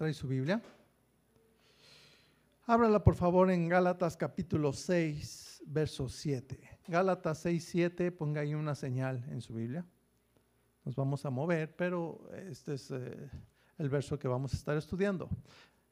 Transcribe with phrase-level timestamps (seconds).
[0.00, 0.62] ¿Trae su Biblia?
[2.64, 6.58] Ábrala por favor en Gálatas capítulo 6, verso 7.
[6.88, 9.84] Gálatas 6, 7, ponga ahí una señal en su Biblia.
[10.86, 13.28] Nos vamos a mover, pero este es eh,
[13.76, 15.28] el verso que vamos a estar estudiando.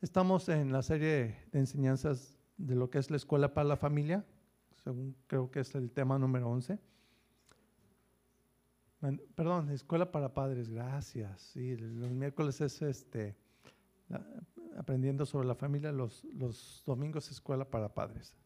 [0.00, 4.24] Estamos en la serie de enseñanzas de lo que es la escuela para la familia,
[4.82, 6.78] según creo que es el tema número 11.
[9.34, 11.42] Perdón, escuela para padres, gracias.
[11.42, 13.36] Sí, los miércoles es este
[14.76, 18.36] aprendiendo sobre la familia, los, los domingos escuela para padres.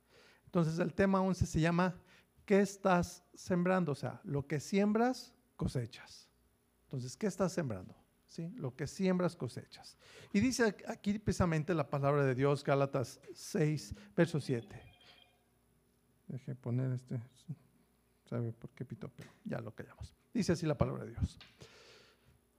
[0.46, 1.94] Entonces el tema 11 se llama
[2.44, 3.92] ¿qué estás sembrando?
[3.92, 6.28] O sea, lo que siembras, cosechas.
[6.84, 7.94] Entonces, ¿qué estás sembrando?
[8.26, 8.50] ¿Sí?
[8.56, 9.96] Lo que siembras, cosechas.
[10.32, 14.82] Y dice aquí precisamente la palabra de Dios, Gálatas 6, verso 7.
[16.28, 17.20] Deje poner este,
[18.24, 19.10] ¿sabe por qué pito?
[19.44, 20.14] Ya lo callamos.
[20.32, 21.38] Dice así la palabra de Dios.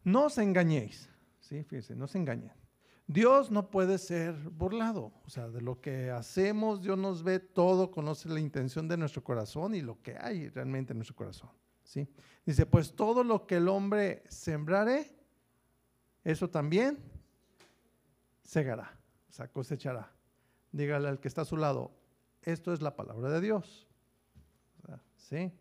[0.04, 1.64] No os engañéis, ¿sí?
[1.64, 2.52] Fíjense, no se engañen.
[3.08, 5.12] Dios no puede ser burlado.
[5.26, 9.24] O sea, de lo que hacemos, Dios nos ve todo, conoce la intención de nuestro
[9.24, 11.50] corazón y lo que hay realmente en nuestro corazón.
[11.84, 12.08] ¿sí?
[12.46, 15.16] Dice, pues todo lo que el hombre sembrare,
[16.24, 16.98] eso también
[18.42, 18.98] segará,
[19.30, 20.12] o sea, cosechará.
[20.72, 21.92] Dígale al que está a su lado,
[22.42, 23.88] esto es la palabra de Dios.
[25.18, 25.52] ¿Sí?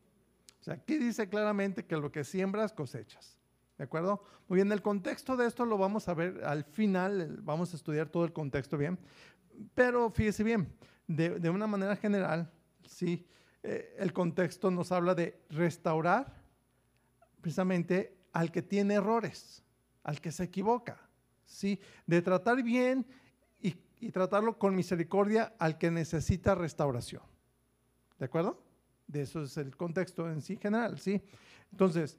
[0.60, 3.38] O sea, aquí dice claramente que lo que siembras cosechas.
[3.82, 4.22] ¿De acuerdo?
[4.46, 8.08] Muy bien, el contexto de esto lo vamos a ver al final, vamos a estudiar
[8.08, 8.96] todo el contexto bien.
[9.74, 10.72] Pero fíjese bien,
[11.08, 12.48] de, una manera general,
[12.86, 13.26] sí,
[13.64, 16.32] eh, el contexto nos habla de restaurar
[17.40, 19.64] precisamente al que tiene errores,
[20.04, 21.00] al que se equivoca,
[21.44, 23.04] sí, de tratar bien
[23.60, 27.24] y, y tratarlo con misericordia al que necesita restauración.
[28.16, 28.62] ¿De acuerdo?
[29.08, 31.20] De eso es el contexto en sí general, sí.
[31.72, 32.16] Entonces,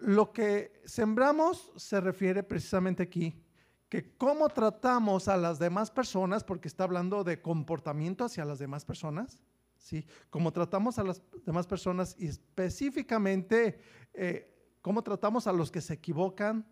[0.00, 3.42] lo que sembramos se refiere precisamente aquí,
[3.88, 8.84] que cómo tratamos a las demás personas, porque está hablando de comportamiento hacia las demás
[8.84, 9.40] personas,
[9.76, 10.06] ¿sí?
[10.30, 13.80] Cómo tratamos a las demás personas y específicamente
[14.12, 16.66] eh, cómo tratamos a los que se equivocan,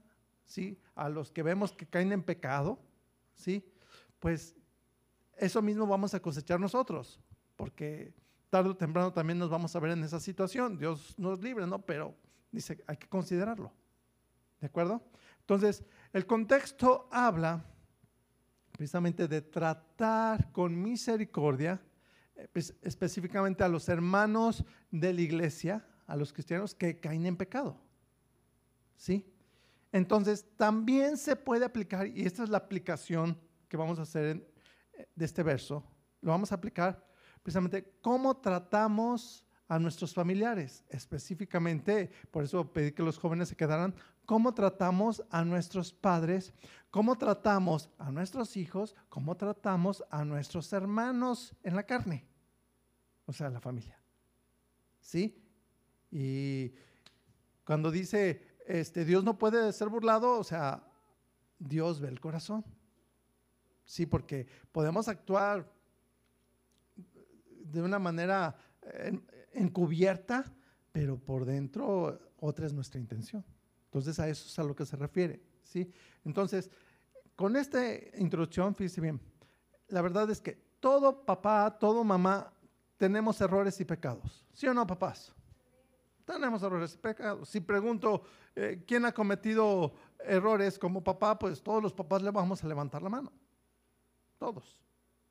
[0.45, 0.79] ¿sí?
[0.95, 2.79] A los que vemos que caen en pecado,
[3.34, 3.65] ¿sí?
[4.21, 4.55] Pues
[5.39, 7.21] eso mismo vamos a cosechar nosotros,
[7.56, 8.15] porque
[8.50, 10.79] tarde o temprano también nos vamos a ver en esa situación.
[10.79, 11.81] Dios nos libre, ¿no?
[11.81, 12.15] Pero
[12.56, 13.72] dice, hay que considerarlo.
[14.61, 15.03] ¿De acuerdo?
[15.41, 17.65] Entonces, el contexto habla
[18.72, 21.81] precisamente de tratar con misericordia,
[22.34, 27.37] eh, pues, específicamente a los hermanos de la iglesia, a los cristianos que caen en
[27.37, 27.81] pecado.
[28.97, 29.33] ¿Sí?
[29.93, 33.38] Entonces, también se puede aplicar, y esta es la aplicación
[33.69, 34.53] que vamos a hacer
[34.93, 35.84] eh, de este verso,
[36.21, 37.06] lo vamos a aplicar
[37.43, 43.94] precisamente cómo tratamos a nuestros familiares, específicamente, por eso pedí que los jóvenes se quedaran,
[44.25, 46.53] cómo tratamos a nuestros padres,
[46.91, 52.25] cómo tratamos a nuestros hijos, cómo tratamos a nuestros hermanos en la carne,
[53.25, 53.99] o sea, la familia.
[55.00, 55.43] ¿Sí?
[56.10, 56.72] Y
[57.65, 60.84] cuando dice, este, Dios no puede ser burlado, o sea,
[61.59, 62.65] Dios ve el corazón.
[63.84, 65.72] Sí, porque podemos actuar
[66.97, 69.19] de una manera eh,
[69.56, 70.44] encubierta,
[70.93, 73.44] pero por dentro otra es nuestra intención.
[73.87, 75.91] Entonces a eso es a lo que se refiere, ¿sí?
[76.25, 76.71] Entonces,
[77.34, 77.81] con esta
[78.19, 79.21] introducción, fíjense bien,
[79.89, 82.53] la verdad es que todo papá, todo mamá,
[82.97, 84.44] tenemos errores y pecados.
[84.53, 85.33] ¿Sí o no, papás?
[86.25, 87.49] Tenemos errores y pecados.
[87.49, 88.23] Si pregunto,
[88.55, 89.94] eh, ¿quién ha cometido
[90.25, 91.38] errores como papá?
[91.38, 93.33] Pues todos los papás le vamos a levantar la mano.
[94.38, 94.83] Todos.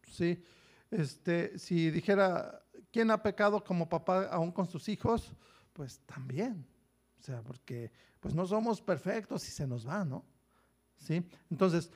[0.04, 0.44] ¿Sí?
[0.92, 2.65] Este, si dijera,
[2.96, 5.34] ¿quién ha pecado como papá aún con sus hijos?
[5.74, 6.66] Pues también.
[7.20, 7.92] O sea, porque
[8.22, 10.24] pues no somos perfectos y se nos va, ¿no?
[10.96, 11.22] ¿Sí?
[11.52, 11.92] Entonces,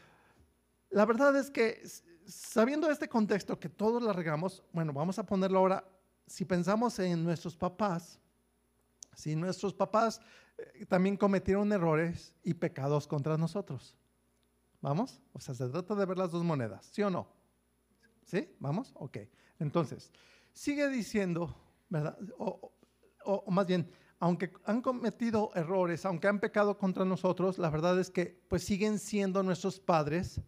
[0.89, 1.81] la verdad es que
[2.27, 5.85] sabiendo este contexto que todos la regamos, bueno, vamos a ponerlo ahora,
[6.27, 8.19] si pensamos en nuestros papás,
[9.15, 10.19] si nuestros papás
[10.57, 13.95] eh, también cometieron errores y pecados contra nosotros.
[14.81, 15.21] ¿Vamos?
[15.31, 17.29] O sea, se trata de ver las dos monedas, ¿sí o no?
[18.25, 18.53] ¿Sí?
[18.59, 18.91] ¿Vamos?
[18.95, 19.19] Ok.
[19.59, 20.11] Entonces,
[20.59, 21.55] sigue diciendo,
[21.87, 22.17] ¿verdad?
[22.37, 22.73] O,
[23.49, 23.89] más bien,
[24.19, 28.99] aunque han cometido errores, aunque han pecado contra nosotros, la verdad es que pues siguen
[28.99, 30.41] siendo nuestros padres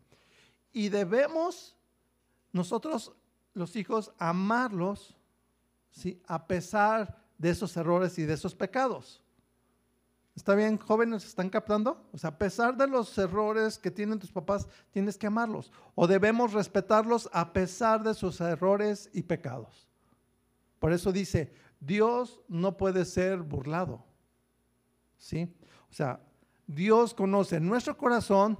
[0.74, 1.78] y debemos
[2.52, 3.14] nosotros,
[3.54, 5.16] los hijos, amarlos,
[5.92, 6.22] ¿sí?
[6.28, 9.24] A pesar de esos errores y de esos pecados.
[10.36, 11.24] ¿Está bien, jóvenes?
[11.24, 12.06] ¿Están captando?
[12.12, 15.72] O sea, a pesar de los errores que tienen tus papás, tienes que amarlos.
[15.96, 19.91] O debemos respetarlos a pesar de sus errores y pecados.
[20.82, 24.04] Por eso dice, Dios no puede ser burlado.
[25.16, 25.48] ¿Sí?
[25.92, 26.20] O sea,
[26.66, 28.58] Dios conoce nuestro corazón,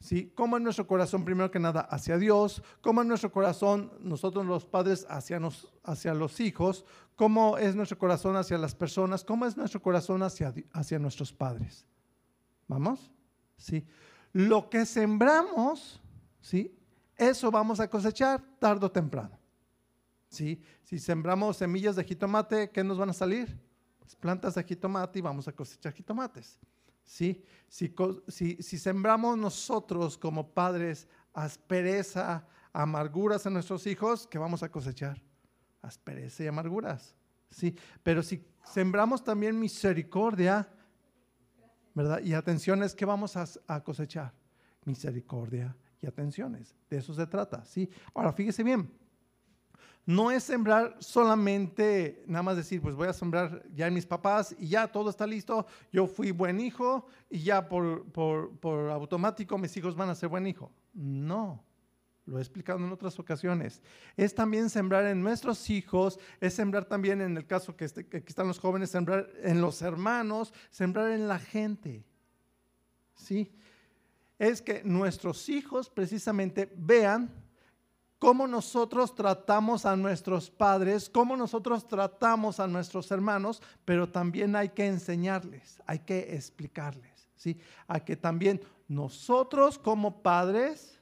[0.00, 0.32] ¿sí?
[0.34, 2.64] ¿Cómo es nuestro corazón primero que nada hacia Dios?
[2.80, 6.84] ¿Cómo es nuestro corazón nosotros los padres hacia, nos, hacia los hijos?
[7.14, 9.22] ¿Cómo es nuestro corazón hacia las personas?
[9.22, 11.86] ¿Cómo es nuestro corazón hacia, hacia nuestros padres?
[12.66, 13.12] ¿Vamos?
[13.56, 13.86] Sí.
[14.32, 16.02] Lo que sembramos,
[16.40, 16.76] ¿sí?
[17.14, 19.38] Eso vamos a cosechar tarde o temprano.
[20.28, 20.60] ¿Sí?
[20.82, 23.58] Si sembramos semillas de jitomate, ¿qué nos van a salir?
[23.98, 26.58] Pues plantas de jitomate y vamos a cosechar jitomates.
[27.04, 27.42] ¿sí?
[27.68, 27.94] Si,
[28.28, 35.22] si, sembramos nosotros como padres aspereza, amarguras en nuestros hijos, ¿qué vamos a cosechar?
[35.82, 37.14] Aspereza y amarguras.
[37.50, 37.76] ¿sí?
[38.02, 40.68] Pero si sembramos también misericordia,
[41.94, 42.20] ¿verdad?
[42.22, 44.32] Y atenciones, ¿qué vamos a, a cosechar?
[44.84, 46.74] Misericordia y atenciones.
[46.90, 47.64] De eso se trata.
[47.64, 47.88] ¿sí?
[48.14, 48.90] Ahora, fíjese bien
[50.06, 54.54] no es sembrar solamente, nada más decir, pues voy a sembrar ya en mis papás
[54.56, 59.76] y ya todo está listo, yo fui buen hijo y ya por, por, automático mis
[59.76, 60.70] hijos van a ser buen hijo.
[60.94, 61.64] No,
[62.24, 63.82] lo he explicado en otras ocasiones.
[64.16, 68.28] Es también sembrar en nuestros hijos, es sembrar también en el caso que, este, aquí
[68.28, 72.04] están los jóvenes, sembrar en los hermanos, sembrar en la gente.
[73.16, 73.52] ¿Sí?
[74.38, 77.45] Es que nuestros hijos precisamente vean
[78.18, 84.70] cómo nosotros tratamos a nuestros padres, cómo nosotros tratamos a nuestros hermanos, pero también hay
[84.70, 87.58] que enseñarles, hay que explicarles, ¿sí?
[87.86, 90.98] A que también nosotros como padres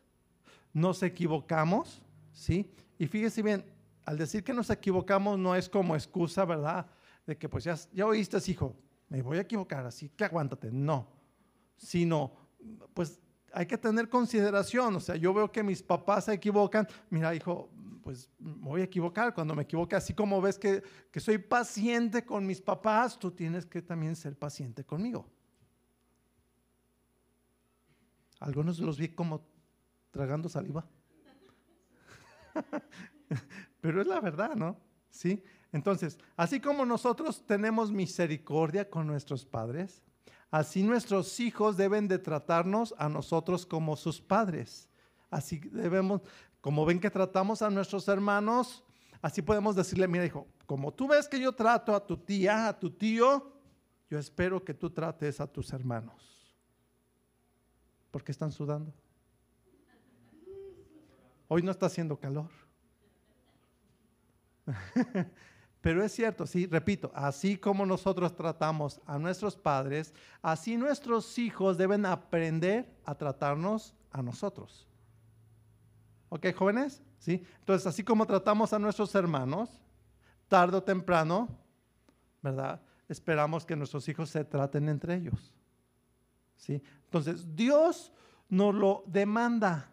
[0.73, 2.03] nos equivocamos,
[2.33, 2.71] ¿sí?
[2.99, 3.65] Y fíjese bien,
[4.05, 6.87] al decir que nos equivocamos no es como excusa, ¿verdad?
[7.27, 8.75] De que pues ya, ya oíste, hijo,
[9.09, 11.07] me voy a equivocar, así que aguántate, no,
[11.77, 12.33] sino
[12.93, 13.21] pues
[13.55, 14.97] hay que tener consideración.
[14.97, 16.87] O sea, yo veo que mis papás se equivocan.
[17.11, 17.71] Mira, hijo,
[18.03, 19.97] pues me voy a equivocar cuando me equivoque.
[19.97, 24.37] Así como ves que, que soy paciente con mis papás, tú tienes que también ser
[24.37, 25.27] paciente conmigo.
[28.41, 29.47] Algunos los vi como
[30.11, 30.85] tragando saliva.
[33.81, 34.77] Pero es la verdad, ¿no?
[35.11, 35.43] Sí.
[35.73, 40.03] Entonces, así como nosotros tenemos misericordia con nuestros padres,
[40.55, 44.89] Así nuestros hijos deben de tratarnos a nosotros como sus padres.
[45.29, 46.21] Así debemos,
[46.61, 48.85] como ven que tratamos a nuestros hermanos,
[49.21, 52.79] así podemos decirle, mira hijo, como tú ves que yo trato a tu tía, a
[52.79, 53.53] tu tío,
[54.09, 56.23] yo espero que tú trates a tus hermanos.
[58.13, 58.95] ¿Por qué están sudando?
[61.49, 62.51] Hoy no está haciendo calor.
[65.85, 71.77] Pero es cierto, sí, repito, así como nosotros tratamos a nuestros padres, así nuestros hijos
[71.77, 74.89] deben aprender a tratarnos a nosotros.
[76.31, 77.03] ¿Ok, jóvenes?
[77.19, 77.45] ¿Sí?
[77.59, 79.79] Entonces, así como tratamos a nuestros hermanos,
[80.49, 81.51] tarde o temprano,
[82.41, 82.81] ¿verdad?
[83.07, 85.53] Esperamos que nuestros hijos se traten entre ellos.
[86.57, 86.83] ¿Sí?
[87.05, 88.11] Entonces, Dios
[88.49, 89.93] nos lo demanda.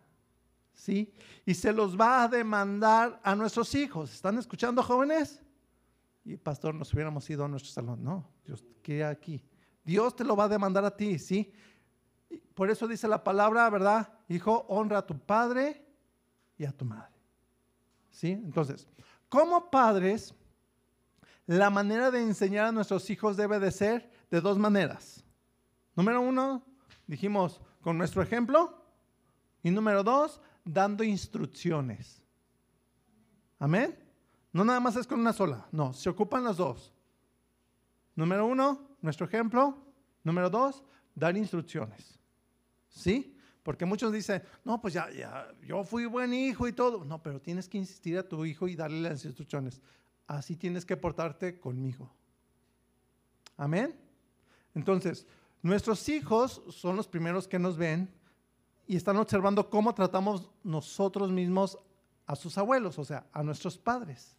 [0.71, 1.13] ¿Sí?
[1.45, 4.13] Y se los va a demandar a nuestros hijos.
[4.13, 5.43] ¿Están escuchando, jóvenes?
[6.23, 8.03] Y pastor, nos hubiéramos ido a nuestro salón.
[8.03, 9.43] No, Dios quiere aquí.
[9.83, 11.51] Dios te lo va a demandar a ti, ¿sí?
[12.53, 14.13] Por eso dice la palabra, ¿verdad?
[14.29, 15.85] Hijo, honra a tu padre
[16.57, 17.11] y a tu madre.
[18.11, 18.31] ¿Sí?
[18.31, 18.87] Entonces,
[19.29, 20.35] como padres,
[21.47, 25.23] la manera de enseñar a nuestros hijos debe de ser de dos maneras.
[25.95, 26.63] Número uno,
[27.07, 28.77] dijimos, con nuestro ejemplo.
[29.63, 32.21] Y número dos, dando instrucciones.
[33.59, 33.97] Amén.
[34.53, 36.93] No nada más es con una sola, no, se ocupan las dos.
[38.15, 39.77] Número uno, nuestro ejemplo.
[40.23, 40.83] Número dos,
[41.15, 42.19] dar instrucciones.
[42.89, 43.35] ¿Sí?
[43.63, 47.05] Porque muchos dicen, no, pues ya, ya, yo fui buen hijo y todo.
[47.05, 49.81] No, pero tienes que insistir a tu hijo y darle las instrucciones.
[50.27, 52.11] Así tienes que portarte conmigo.
[53.57, 53.95] Amén.
[54.73, 55.27] Entonces,
[55.61, 58.09] nuestros hijos son los primeros que nos ven
[58.87, 61.77] y están observando cómo tratamos nosotros mismos
[62.25, 64.37] a sus abuelos, o sea, a nuestros padres.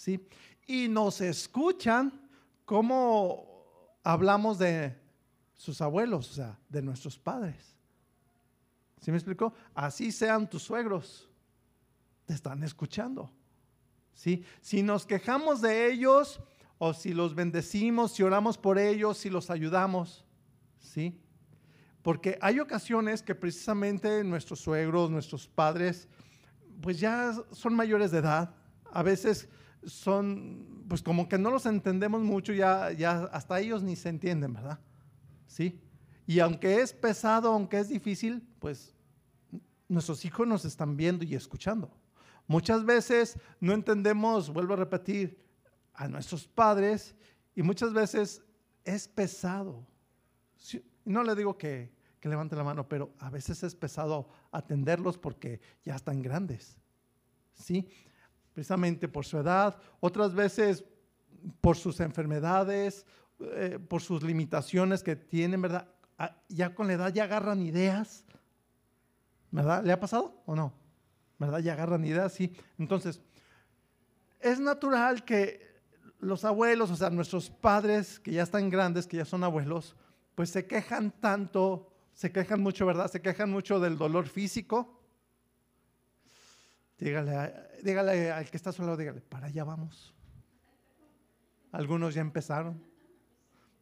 [0.00, 0.26] ¿Sí?
[0.66, 2.10] Y nos escuchan
[2.64, 4.96] cómo hablamos de
[5.54, 7.76] sus abuelos, o sea, de nuestros padres.
[9.02, 9.52] ¿Sí me explicó?
[9.74, 11.28] Así sean tus suegros,
[12.24, 13.30] te están escuchando.
[14.14, 14.44] ¿Sí?
[14.60, 16.40] Si nos quejamos de ellos
[16.78, 20.24] o si los bendecimos, si oramos por ellos, si los ayudamos,
[20.78, 21.18] ¿sí?
[22.02, 26.08] Porque hay ocasiones que precisamente nuestros suegros, nuestros padres,
[26.80, 28.54] pues ya son mayores de edad.
[28.92, 29.48] A veces
[29.84, 34.52] son, pues como que no los entendemos mucho, ya, ya hasta ellos ni se entienden,
[34.52, 34.78] ¿verdad?
[35.46, 35.80] Sí.
[36.26, 38.94] Y aunque es pesado, aunque es difícil, pues
[39.88, 41.90] nuestros hijos nos están viendo y escuchando.
[42.46, 45.38] Muchas veces no entendemos, vuelvo a repetir,
[45.94, 47.14] a nuestros padres
[47.54, 48.42] y muchas veces
[48.84, 49.86] es pesado.
[51.04, 55.60] No le digo que, que levante la mano, pero a veces es pesado atenderlos porque
[55.84, 56.76] ya están grandes.
[57.54, 57.88] ¿Sí?
[58.60, 60.84] Precisamente por su edad, otras veces
[61.62, 63.06] por sus enfermedades,
[63.40, 65.88] eh, por sus limitaciones que tienen, ¿verdad?
[66.18, 68.22] Ah, ya con la edad ya agarran ideas,
[69.50, 69.82] ¿verdad?
[69.82, 70.74] ¿Le ha pasado o no?
[71.38, 71.60] ¿Verdad?
[71.60, 72.54] Ya agarran ideas, sí.
[72.78, 73.22] Entonces,
[74.40, 75.80] es natural que
[76.18, 79.96] los abuelos, o sea, nuestros padres que ya están grandes, que ya son abuelos,
[80.34, 83.10] pues se quejan tanto, se quejan mucho, ¿verdad?
[83.10, 84.99] Se quejan mucho del dolor físico.
[87.00, 90.14] Dígale, dígale al que está solo, dígale, para allá vamos.
[91.72, 92.82] Algunos ya empezaron.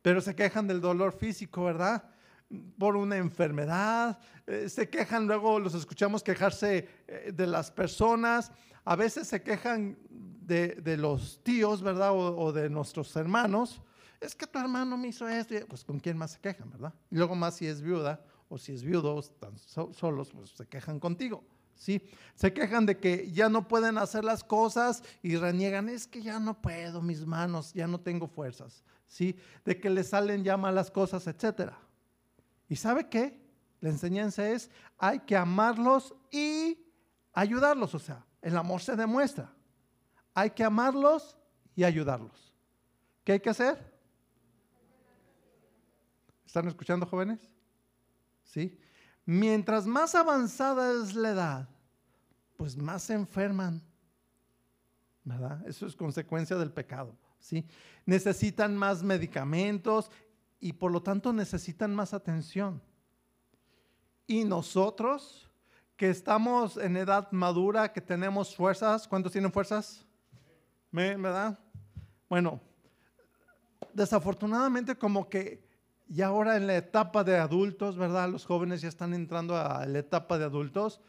[0.02, 2.04] Pero se quejan del dolor físico, ¿verdad?
[2.78, 4.20] Por una enfermedad.
[4.46, 8.52] Eh, se quejan, luego los escuchamos quejarse eh, de las personas.
[8.84, 12.12] A veces se quejan de, los tíos, ¿verdad?
[12.14, 13.82] O, de nuestros hermanos.
[14.20, 15.56] Es que tu hermano me hizo esto.
[15.66, 16.94] Pues con quién más se quejan, ¿verdad?
[17.10, 21.00] Y luego más si es viuda o si es viudo, están solos, pues se quejan
[21.00, 21.44] contigo.
[21.78, 22.02] ¿Sí?
[22.34, 26.38] Se quejan de que ya no pueden hacer las cosas y reniegan, es que ya
[26.38, 29.36] no puedo, mis manos, ya no tengo fuerzas, ¿sí?
[29.64, 31.78] De que le salen ya malas cosas, etcétera.
[32.68, 33.40] ¿Y sabe qué?
[33.80, 36.78] La enseñanza es, hay que amarlos y
[37.32, 39.52] ayudarlos, o sea, el amor se demuestra.
[40.34, 41.36] Hay que amarlos
[41.74, 42.52] y ayudarlos.
[43.24, 43.92] ¿Qué hay que hacer?
[46.44, 47.40] ¿Están escuchando jóvenes?
[48.42, 48.78] ¿Sí?
[49.30, 51.68] Mientras más avanzada es la edad,
[52.56, 53.82] pues más se enferman.
[55.22, 55.68] ¿Verdad?
[55.68, 57.14] Eso es consecuencia del pecado.
[57.38, 57.62] ¿sí?
[58.06, 60.10] Necesitan más medicamentos
[60.60, 62.80] y por lo tanto necesitan más atención.
[64.26, 65.46] Y nosotros,
[65.94, 70.06] que estamos en edad madura, que tenemos fuerzas, ¿cuántos tienen fuerzas?
[70.90, 71.58] ¿Verdad?
[72.30, 72.62] Bueno,
[73.92, 75.67] desafortunadamente como que
[76.08, 78.28] ya ahora en la etapa de adultos, ¿verdad?
[78.28, 81.00] Los jóvenes ya están entrando a la etapa de adultos,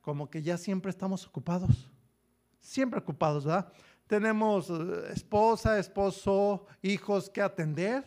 [0.00, 1.90] como que ya siempre estamos ocupados,
[2.60, 3.72] siempre ocupados, ¿verdad?
[4.06, 8.04] Tenemos eh, esposa, esposo, hijos que atender,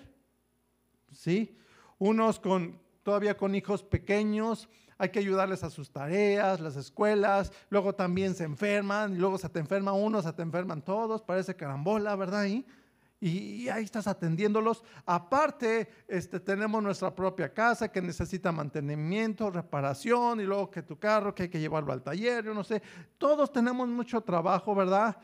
[1.12, 1.58] ¿sí?
[1.98, 4.68] Unos con, todavía con hijos pequeños,
[4.98, 9.50] hay que ayudarles a sus tareas, las escuelas, luego también se enferman, y luego se
[9.50, 12.46] te enferma uno, se te enferman todos, parece carambola, ¿verdad?
[12.46, 12.66] Y,
[13.24, 14.84] y, ahí estás atendiéndolos.
[15.06, 21.36] Aparte, este, tenemos nuestra propia casa que necesita mantenimiento, reparación, y luego que tu carro
[21.36, 22.82] que hay que llevarlo al taller, yo no sé.
[23.20, 25.16] Todos tenemos mucho trabajo, ¿verdad?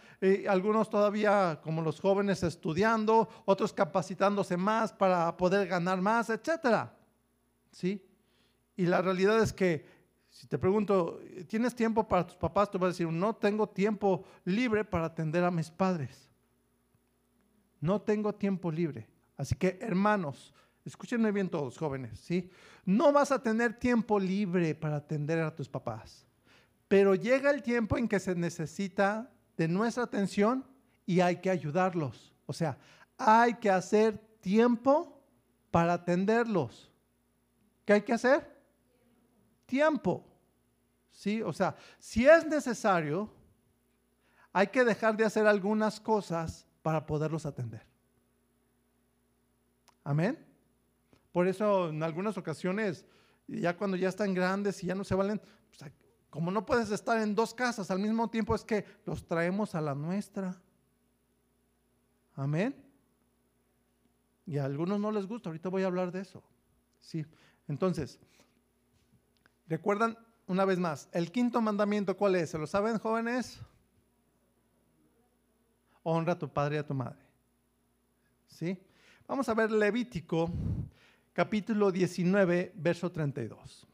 [0.48, 6.96] algunos todavía, como los jóvenes, estudiando, otros capacitándose más para poder ganar más, etcétera.
[7.72, 8.06] ¿Sí?
[8.76, 9.98] Y la realidad es que
[10.30, 12.70] si te pregunto, ¿tienes tiempo para tus papás?
[12.70, 16.27] Tú vas a decir, no tengo tiempo libre para atender a mis padres.
[17.80, 19.08] No tengo tiempo libre.
[19.36, 20.54] Así que, hermanos,
[20.86, 22.50] escúchenme bien todos, jóvenes, ¿sí?
[22.86, 26.26] No vas a tener tiempo libre para atender a tus papás.
[26.88, 30.66] Pero llega el tiempo en que se necesita de nuestra atención
[31.06, 32.34] y hay que ayudarlos.
[32.46, 32.78] O sea,
[33.18, 35.22] hay que hacer tiempo
[35.72, 36.92] para atenderlos.
[37.86, 38.58] ¿Qué hay que hacer?
[39.68, 40.26] tiempo.
[41.12, 41.44] ¿Sí?
[41.44, 43.32] O sea, si es necesario,
[44.52, 47.82] hay que dejar de hacer algunas cosas para poderlos atender.
[50.06, 50.40] Amén.
[51.34, 53.06] Por eso en algunas ocasiones,
[53.46, 55.92] ya cuando ya están grandes y ya no se valen, pues,
[56.30, 59.82] como no puedes estar en dos casas al mismo tiempo, es que los traemos a
[59.82, 60.56] la nuestra.
[62.36, 62.74] Amén.
[64.46, 66.42] Y a algunos no les gusta, ahorita voy a hablar de eso.
[67.02, 67.26] Sí.
[67.68, 68.18] Entonces,
[69.68, 71.10] ¿Recuerdan una vez más?
[71.12, 72.52] El quinto mandamiento, ¿cuál es?
[72.52, 73.60] ¿Se lo saben, jóvenes?
[76.10, 77.20] Honra a tu padre y a tu madre.
[78.48, 78.80] ¿Sí?
[79.28, 80.50] Vamos a ver Levítico,
[81.34, 83.86] capítulo 19, verso 32.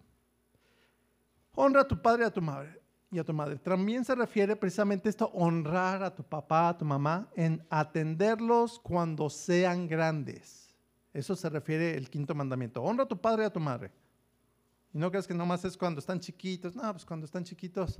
[1.56, 2.80] Honra a tu padre y a tu madre.
[3.10, 3.58] Y a tu madre.
[3.58, 9.28] También se refiere precisamente esto, honrar a tu papá, a tu mamá, en atenderlos cuando
[9.28, 10.76] sean grandes.
[11.14, 12.84] Eso se refiere el quinto mandamiento.
[12.84, 13.92] Honra a tu padre y a tu madre.
[14.94, 16.76] Y no crees que nomás es cuando están chiquitos.
[16.76, 18.00] No, pues cuando están chiquitos,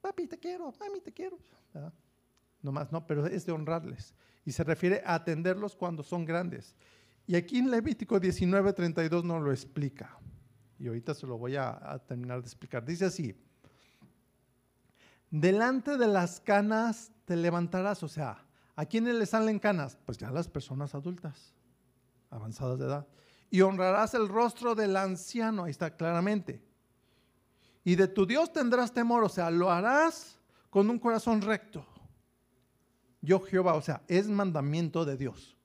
[0.00, 1.38] papi, te quiero, mami, te quiero.
[1.72, 1.92] ¿verdad?
[2.62, 4.14] Nomás no, pero es de honrarles.
[4.44, 6.74] Y se refiere a atenderlos cuando son grandes.
[7.26, 10.18] Y aquí en Levítico 19, 32 nos lo explica.
[10.78, 12.84] Y ahorita se lo voy a, a terminar de explicar.
[12.84, 13.34] Dice así,
[15.30, 18.46] delante de las canas te levantarás, o sea,
[18.76, 19.98] ¿a quiénes le salen canas?
[20.06, 21.54] Pues ya las personas adultas,
[22.30, 23.06] avanzadas de edad
[23.50, 26.62] y honrarás el rostro del anciano, ahí está claramente.
[27.84, 30.38] Y de tu Dios tendrás temor, o sea, lo harás
[30.70, 31.86] con un corazón recto.
[33.20, 35.56] Yo Jehová, o sea, es mandamiento de Dios.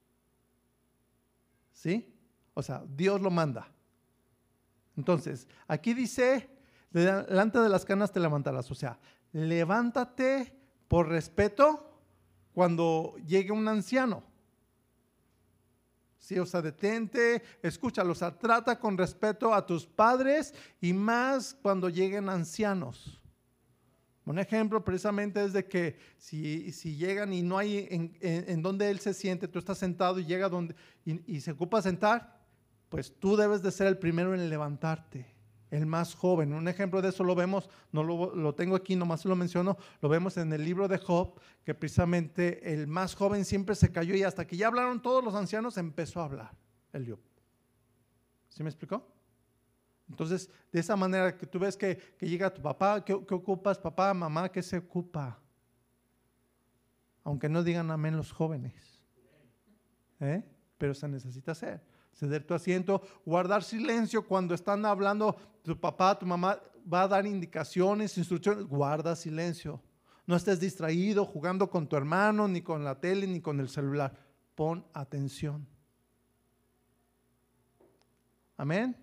[1.72, 2.14] ¿Sí?
[2.54, 3.72] O sea, Dios lo manda.
[4.96, 6.50] Entonces, aquí dice,
[6.92, 8.70] delante de las canas te levantarás.
[8.72, 9.00] O sea,
[9.32, 10.56] levántate
[10.88, 12.00] por respeto
[12.54, 14.24] cuando llegue un anciano.
[16.20, 21.54] Sí, o sea, detente, escúchalo, o sea, trata con respeto a tus padres y más
[21.62, 23.23] cuando lleguen ancianos.
[24.26, 29.00] Un ejemplo precisamente es de que si, si llegan y no hay en, donde él
[29.00, 32.40] se siente, tú estás sentado y llega donde y, se ocupa sentar,
[32.88, 35.26] pues tú debes de ser el primero en levantarte,
[35.72, 36.54] el más joven.
[36.54, 40.08] Un ejemplo de eso lo vemos, no lo, lo tengo aquí, nomás lo menciono, lo
[40.08, 44.24] vemos en el libro de Job, que precisamente el más joven siempre se cayó y
[44.24, 46.52] hasta que ya hablaron todos los ancianos empezó a hablar
[46.94, 47.20] el Job.
[48.48, 49.13] ¿Sí me explicó?
[50.10, 54.50] Entonces, de esa manera que tú ves que, llega tu papá, ¿qué, ocupas, papá, mamá?
[54.50, 55.40] ¿Qué se ocupa?
[57.24, 59.02] Aunque no digan amén los jóvenes.
[60.20, 60.44] ¿Eh?
[60.78, 61.82] Pero se necesita hacer.
[62.14, 66.60] Ceder tu asiento, guardar silencio cuando están hablando tu papá, tu mamá,
[66.92, 69.82] va a dar indicaciones, instrucciones, guarda silencio.
[70.26, 74.14] No estés distraído jugando con tu hermano, ni con la tele, ni con el celular.
[74.56, 75.68] Pon atención.
[78.56, 79.03] Amén.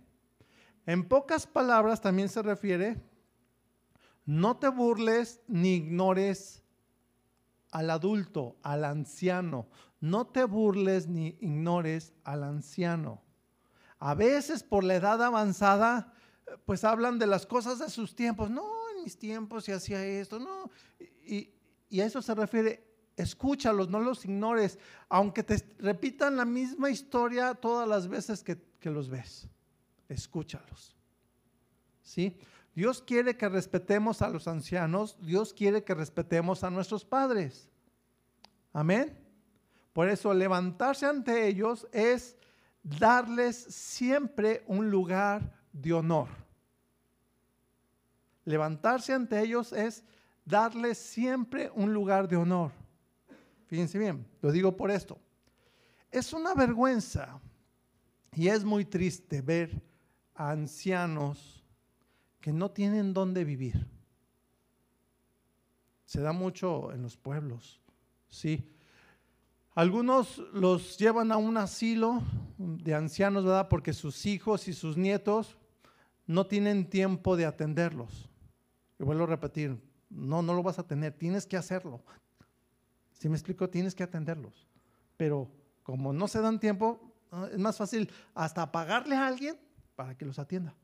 [0.86, 3.00] En pocas palabras también se refiere,
[4.24, 6.62] no te burles ni ignores
[7.70, 9.68] al adulto, al anciano.
[10.00, 13.22] No te burles ni ignores al anciano.
[13.98, 16.14] A veces por la edad avanzada,
[16.64, 18.50] pues hablan de las cosas de sus tiempos.
[18.50, 18.64] No,
[18.96, 20.70] en mis tiempos se hacía esto, no.
[21.26, 21.52] Y,
[22.00, 27.86] a eso se refiere, escúchalos, no los ignores, aunque te repitan la misma historia todas
[27.86, 28.58] las veces que,
[28.90, 29.48] los ves
[30.10, 30.96] escúchalos.
[32.02, 32.36] ¿Sí?
[32.74, 37.68] Dios quiere que respetemos a los ancianos, Dios quiere que respetemos a nuestros padres.
[38.72, 39.16] Amén.
[39.92, 42.36] Por eso levantarse ante ellos es
[42.82, 46.28] darles siempre un lugar de honor.
[48.44, 50.04] Levantarse ante ellos es
[50.44, 52.72] darles siempre un lugar de honor.
[53.66, 55.18] Fíjense bien, lo digo por esto.
[56.10, 57.40] Es una vergüenza
[58.34, 59.89] y es muy triste ver
[60.48, 61.62] ancianos
[62.40, 63.86] que no tienen dónde vivir.
[66.06, 67.80] Se da mucho en los pueblos,
[68.28, 68.72] sí.
[69.74, 72.22] Algunos los llevan a un asilo
[72.58, 73.68] de ancianos, ¿verdad?
[73.68, 75.56] Porque sus hijos y sus nietos
[76.26, 78.28] no tienen tiempo de atenderlos.
[78.98, 82.02] Y vuelvo a repetir, no, no lo vas a tener, tienes que hacerlo.
[83.12, 84.66] Si me explico, tienes que atenderlos.
[85.16, 85.50] Pero
[85.82, 89.56] como no se dan tiempo, ah, es más fácil hasta pagarle a alguien
[90.00, 90.74] para que los atienda.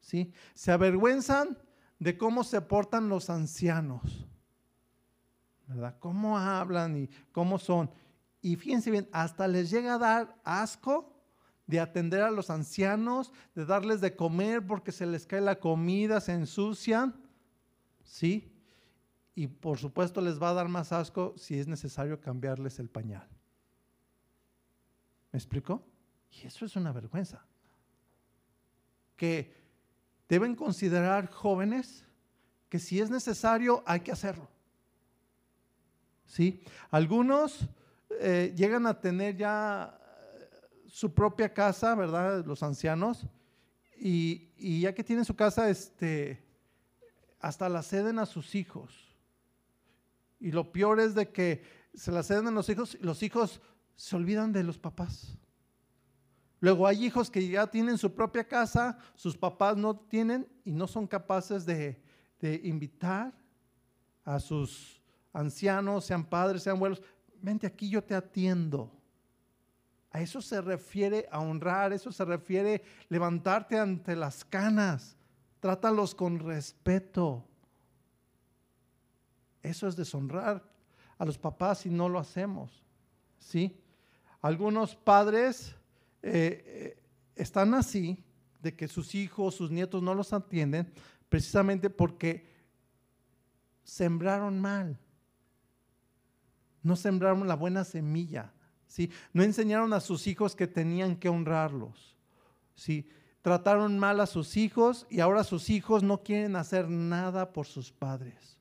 [0.00, 0.34] ¿Sí?
[0.52, 1.56] Se avergüenzan
[1.98, 4.28] de cómo se portan los ancianos.
[5.66, 5.96] ¿Verdad?
[5.98, 7.90] Cómo hablan y cómo son.
[8.42, 11.18] Y fíjense bien, hasta les llega a dar asco
[11.66, 16.20] de atender a los ancianos, de darles de comer porque se les cae la comida,
[16.20, 17.18] se ensucian.
[18.04, 18.54] ¿Sí?
[19.34, 23.26] Y por supuesto les va a dar más asco si es necesario cambiarles el pañal.
[25.32, 25.82] ¿Me explico?
[26.30, 27.48] Y eso es una vergüenza
[29.18, 29.54] que
[30.30, 32.06] deben considerar jóvenes
[32.70, 34.48] que si es necesario hay que hacerlo.
[36.24, 36.62] ¿Sí?
[36.90, 37.68] Algunos
[38.20, 39.98] eh, llegan a tener ya
[40.86, 42.44] su propia casa, ¿verdad?
[42.44, 43.26] Los ancianos.
[44.00, 46.44] Y, ya que tienen su casa, este,
[47.40, 49.16] hasta la ceden a sus hijos.
[50.38, 51.62] Y lo peor es de que
[51.94, 53.60] se la ceden a los hijos y los hijos
[53.96, 55.36] se olvidan de los papás.
[56.60, 60.86] Luego hay hijos que ya tienen su propia casa, sus papás no tienen y no
[60.86, 62.00] son capaces de,
[62.64, 63.32] invitar
[64.24, 65.00] a sus
[65.32, 67.02] ancianos, sean padres, sean abuelos,
[67.40, 68.92] vente aquí, yo te atiendo.
[70.10, 75.16] A eso se refiere a honrar, eso se refiere levantarte ante las canas,
[75.60, 77.44] trátalos con respeto.
[79.62, 80.64] Eso es deshonrar
[81.18, 82.82] a los papás si no lo hacemos.
[83.38, 83.76] ¿Sí?
[84.40, 85.74] Algunos padres
[86.28, 87.02] eh, eh,
[87.34, 88.24] están así
[88.60, 90.92] de que sus hijos, sus nietos no los atienden,
[91.28, 92.48] precisamente porque
[93.84, 94.98] sembraron mal.
[96.82, 98.52] No sembraron la buena semilla.
[98.86, 99.10] ¿sí?
[99.32, 102.16] No enseñaron a sus hijos que tenían que honrarlos.
[102.74, 103.08] ¿sí?
[103.42, 107.92] Trataron mal a sus hijos y ahora sus hijos no quieren hacer nada por sus
[107.92, 108.58] padres.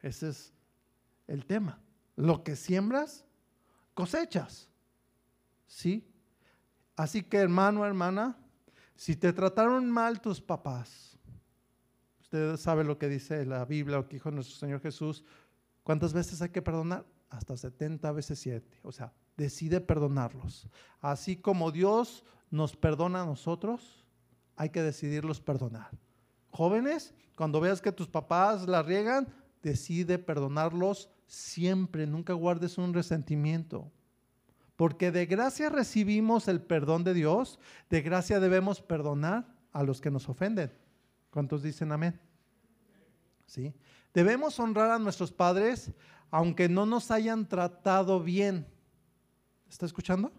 [0.00, 0.52] Ese es
[1.26, 1.80] el tema.
[2.16, 3.24] Lo que siembras,
[3.94, 4.68] cosechas.
[5.66, 6.08] ¿Sí?
[6.98, 8.36] Así que hermano, hermana,
[8.96, 11.16] si te trataron mal tus papás,
[12.20, 15.24] usted sabe lo que dice la Biblia, lo que dijo nuestro Señor Jesús,
[15.84, 17.06] ¿cuántas veces hay que perdonar?
[17.30, 18.80] Hasta 70 veces 7.
[18.82, 20.66] O sea, decide perdonarlos.
[21.00, 24.04] Así como Dios nos perdona a nosotros,
[24.56, 25.96] hay que decidirlos perdonar.
[26.50, 29.32] Jóvenes, cuando veas que tus papás la riegan,
[29.62, 33.92] decide perdonarlos siempre, nunca guardes un resentimiento.
[34.78, 37.58] Porque de gracia recibimos el perdón de Dios,
[37.90, 40.72] de gracia debemos perdonar a los que nos ofenden.
[41.30, 42.20] ¿Cuántos dicen amén?
[43.44, 43.74] ¿Sí?
[44.14, 45.90] Debemos honrar a nuestros padres
[46.30, 48.68] aunque no nos hayan tratado bien.
[49.68, 50.30] ¿Está escuchando?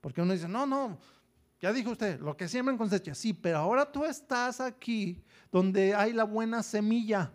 [0.00, 0.96] Porque uno dice, no, no,
[1.60, 3.12] ya dijo usted, lo que siembran cosecha.
[3.12, 7.32] Sí, pero ahora tú estás aquí donde hay la buena semilla.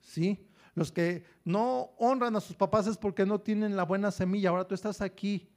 [0.00, 0.46] ¿Sí?
[0.74, 4.50] Los que no honran a sus papás es porque no tienen la buena semilla.
[4.50, 5.48] Ahora tú estás aquí.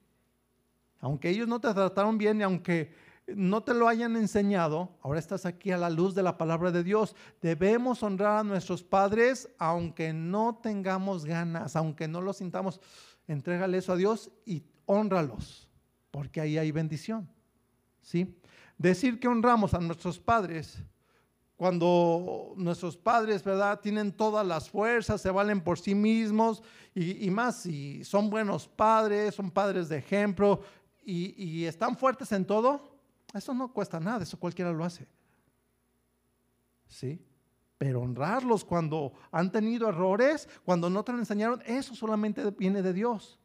[1.00, 2.94] Aunque ellos no te trataron bien y aunque
[3.28, 6.84] no te lo hayan enseñado, ahora estás aquí a la luz de la palabra de
[6.84, 7.16] Dios.
[7.42, 12.80] Debemos honrar a nuestros padres aunque no tengamos ganas, aunque no lo sintamos.
[13.28, 15.68] Entrégale eso a Dios y honralos,
[16.12, 17.28] porque ahí hay bendición.
[18.02, 18.38] ¿Sí?
[18.78, 20.84] Decir que honramos a nuestros padres
[21.56, 23.80] cuando nuestros padres, ¿verdad?
[23.80, 26.62] Tienen todas las fuerzas, se valen por sí mismos
[26.94, 30.62] y, más si son buenos padres, son padres de ejemplo
[31.04, 32.98] y, y están fuertes en todo,
[33.34, 35.08] eso no cuesta nada, eso cualquiera lo hace.
[36.88, 37.22] ¿Sí?
[37.78, 42.94] Pero honrarlos cuando han tenido errores, cuando no te lo enseñaron, eso solamente viene de
[42.94, 43.40] Dios.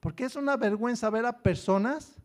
[0.00, 2.16] Porque es una vergüenza ver a personas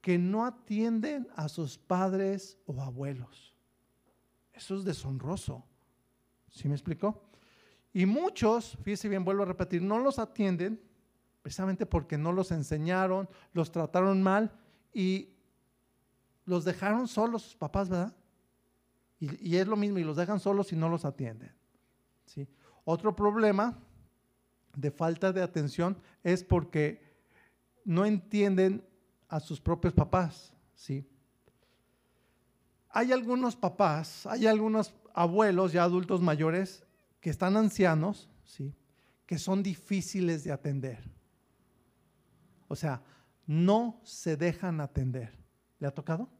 [0.00, 3.45] que no atienden a sus padres o abuelos.
[4.56, 5.62] Eso es deshonroso.
[6.50, 7.22] ¿Sí me explicó?
[7.92, 10.80] Y muchos, fíjese bien, vuelvo a repetir, no los atienden
[11.42, 14.52] precisamente porque no los enseñaron, los trataron mal
[14.92, 15.36] y
[16.44, 18.16] los dejaron solos sus papás, ¿verdad?
[19.18, 21.54] Y, es lo mismo, y los dejan solos y no los atienden.
[22.26, 22.48] ¿sí?
[22.84, 23.78] Otro problema
[24.74, 27.02] de falta de atención es porque
[27.84, 28.86] no entienden
[29.28, 30.52] a sus propios papás.
[30.74, 31.08] ¿sí?
[32.96, 36.82] Hay algunos papás, hay algunos abuelos ya adultos mayores
[37.20, 38.74] que están ancianos, ¿sí?
[39.26, 41.04] que son difíciles de atender.
[42.68, 43.02] O sea,
[43.46, 45.36] no se dejan atender.
[45.78, 46.30] ¿Le ha tocado?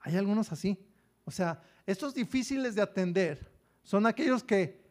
[0.00, 0.76] Hay algunos así.
[1.24, 3.52] O sea, estos difíciles de atender
[3.84, 4.84] son aquellos que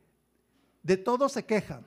[0.82, 1.86] de todo se quejan.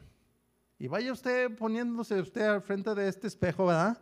[0.78, 3.98] Y vaya usted poniéndose usted al frente de este espejo, ¿verdad?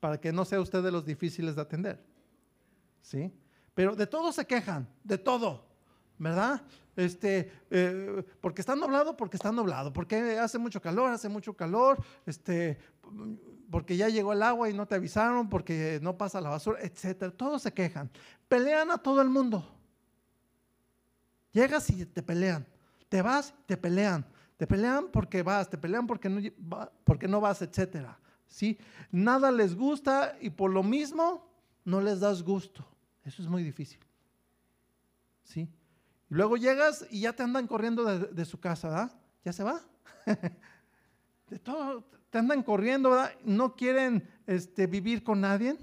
[0.00, 2.04] Para que no sea usted de los difíciles de atender.
[3.00, 3.32] ¿Sí?
[3.76, 5.62] Pero de todo se quejan, de todo,
[6.16, 6.62] ¿verdad?
[6.96, 12.02] Este, eh, porque está nublado, porque está nublado, porque hace mucho calor, hace mucho calor,
[12.24, 12.78] este,
[13.70, 17.30] porque ya llegó el agua y no te avisaron, porque no pasa la basura, etcétera.
[17.30, 18.10] Todos se quejan.
[18.48, 19.70] Pelean a todo el mundo.
[21.52, 22.66] Llegas y te pelean.
[23.10, 24.24] Te vas, te pelean.
[24.56, 26.40] Te pelean porque vas, te pelean porque no,
[27.04, 28.18] porque no vas, etcétera.
[28.48, 28.78] ¿Sí?
[29.10, 31.46] Nada les gusta y por lo mismo
[31.84, 32.95] no les das gusto.
[33.26, 33.98] Eso es muy difícil.
[35.42, 35.68] ¿Sí?
[36.30, 39.20] Y luego llegas y ya te andan corriendo de, su casa, ¿verdad?
[39.44, 39.82] ¿Ya se va?
[41.50, 43.32] de todo, te andan corriendo, ¿verdad?
[43.44, 45.76] No quieren este, vivir con nadie,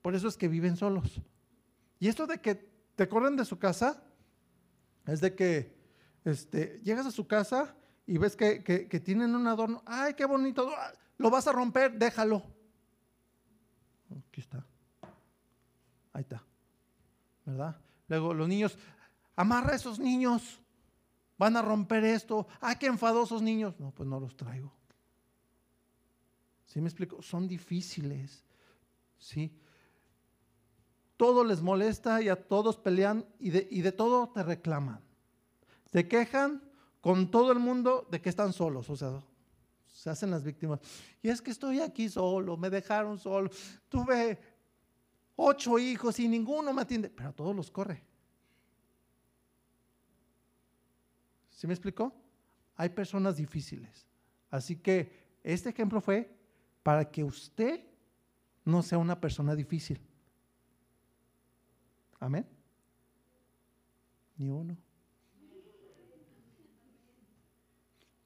[0.00, 1.20] por eso es que viven solos.
[1.98, 2.54] Y esto de que
[2.94, 4.02] te corren de su casa,
[5.06, 5.76] es de que
[6.24, 7.74] este, llegas a su casa
[8.06, 10.70] y ves que, que, tienen un adorno, ay, qué bonito,
[11.18, 12.44] lo vas a romper, déjalo.
[14.28, 14.64] Aquí está.
[16.12, 16.44] Ahí está.
[18.08, 18.76] Luego los niños,
[19.36, 20.60] amarra a esos niños,
[21.38, 23.78] van a romper esto, ay, qué enfadosos niños.
[23.78, 24.72] No, pues no los traigo.
[26.66, 27.22] ¿Sí me explico?
[27.22, 28.44] Son difíciles.
[29.18, 29.52] ¿Sí?
[31.16, 35.00] Todo les molesta y a todos pelean y de, y de todo te reclaman.
[35.92, 36.62] Se quejan
[37.00, 39.20] con todo el mundo de que están solos, o sea,
[39.86, 40.80] se hacen las víctimas.
[41.22, 43.50] Y es que estoy aquí solo, me dejaron solo,
[43.88, 44.38] tuve
[45.42, 48.02] ocho hijos y ninguno me atiende, pero a todos los corre.
[51.50, 52.14] ¿Sí me explicó?
[52.76, 54.06] Hay personas difíciles.
[54.50, 56.34] Así que este ejemplo fue
[56.82, 57.84] para que usted
[58.64, 60.00] no sea una persona difícil.
[62.18, 62.46] Amén.
[64.36, 64.76] Ni uno.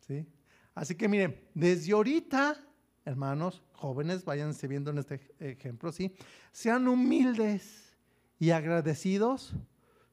[0.00, 0.26] ¿Sí?
[0.74, 2.56] Así que miren, desde ahorita,
[3.04, 6.14] hermanos, jóvenes, váyanse viendo en este ejemplo, ¿sí?
[6.52, 7.96] Sean humildes
[8.38, 9.52] y agradecidos,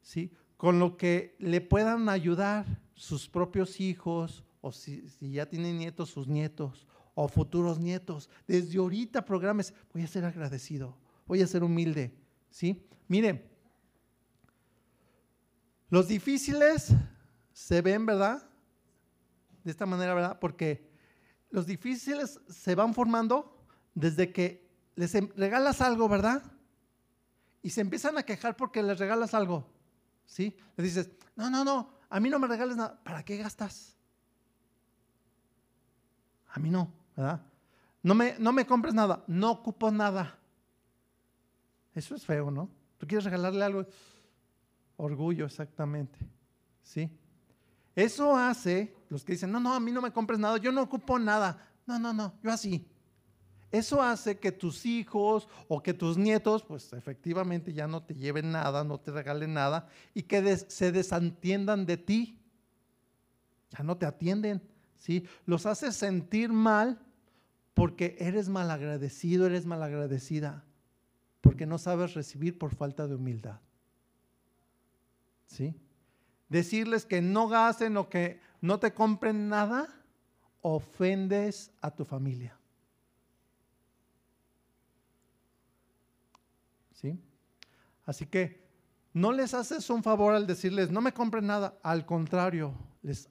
[0.02, 0.32] ¿sí?
[0.58, 6.10] Con lo que le puedan ayudar sus propios hijos, o si, si ya tienen nietos,
[6.10, 8.30] sus nietos, o futuros nietos.
[8.48, 12.14] Desde ahorita programas, voy a ser agradecido, voy a ser humilde,
[12.50, 12.86] ¿sí?
[13.08, 13.44] Miren,
[15.90, 16.94] los difíciles
[17.54, 18.48] se ven, ¿verdad?
[19.64, 20.40] De esta manera, ¿verdad?
[20.40, 20.91] Porque
[21.52, 23.58] los difíciles se van formando
[23.94, 26.44] desde que les em, regalas algo, ¿verdad?
[27.62, 29.68] y se empiezan a quejar porque les regalas algo.
[30.26, 30.56] ¿Sí?
[30.78, 33.00] Le dices, no, no, no, a mí no me regales nada.
[33.04, 33.96] ¿Para qué gastas?
[36.50, 37.42] A mí no, ¿verdad?
[38.04, 40.38] No me, no me compres nada, no ocupo nada.
[41.94, 42.70] Eso es feo, ¿no?
[42.98, 43.86] Tú quieres regalarle algo.
[44.98, 46.20] Orgullo, exactamente.
[46.84, 47.10] ¿Sí?
[47.96, 50.82] Eso hace, los que dicen, no, no, a mí no me compres nada, yo no
[50.82, 51.62] ocupo nada.
[51.86, 52.88] No, no, no, yo así.
[53.72, 58.52] Eso hace que tus hijos o que tus nietos, pues efectivamente ya no te lleven
[58.52, 62.40] nada, no te regalen nada y que se desentiendan de ti.
[63.70, 64.62] Ya no te atienden,
[64.98, 65.26] ¿sí?
[65.46, 67.00] Los haces sentir mal
[67.74, 70.66] porque eres malagradecido, eres malagradecida,
[71.40, 73.62] porque no sabes recibir por falta de humildad.
[75.48, 75.74] ¿Sí?
[76.52, 79.88] Decirles que no gasten o que no te compren nada,
[80.62, 82.60] ofendes a tu familia.
[86.92, 87.18] ¿Sí?
[88.04, 88.68] Así que
[89.14, 93.30] no les haces un favor al decirles, no me compren nada, al contrario, les,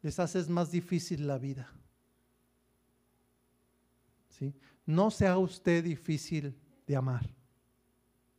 [0.00, 1.68] les haces más difícil la vida.
[4.28, 4.54] ¿Sí?
[4.86, 6.56] No sea usted difícil
[6.86, 7.28] de amar,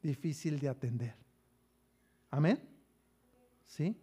[0.01, 1.15] difícil de atender.
[2.29, 2.65] Amén.
[3.67, 3.97] ¿Sí?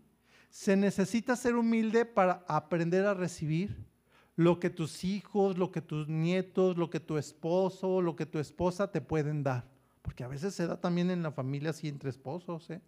[0.49, 3.89] Se necesita ser humilde para aprender a recibir
[4.37, 8.39] lo que tus hijos, lo que tus nietos, lo que tu esposo, lo que tu
[8.39, 9.65] esposa te pueden dar.
[10.01, 12.71] Porque a veces se da también en la familia así entre esposos.
[12.71, 12.81] ¿eh?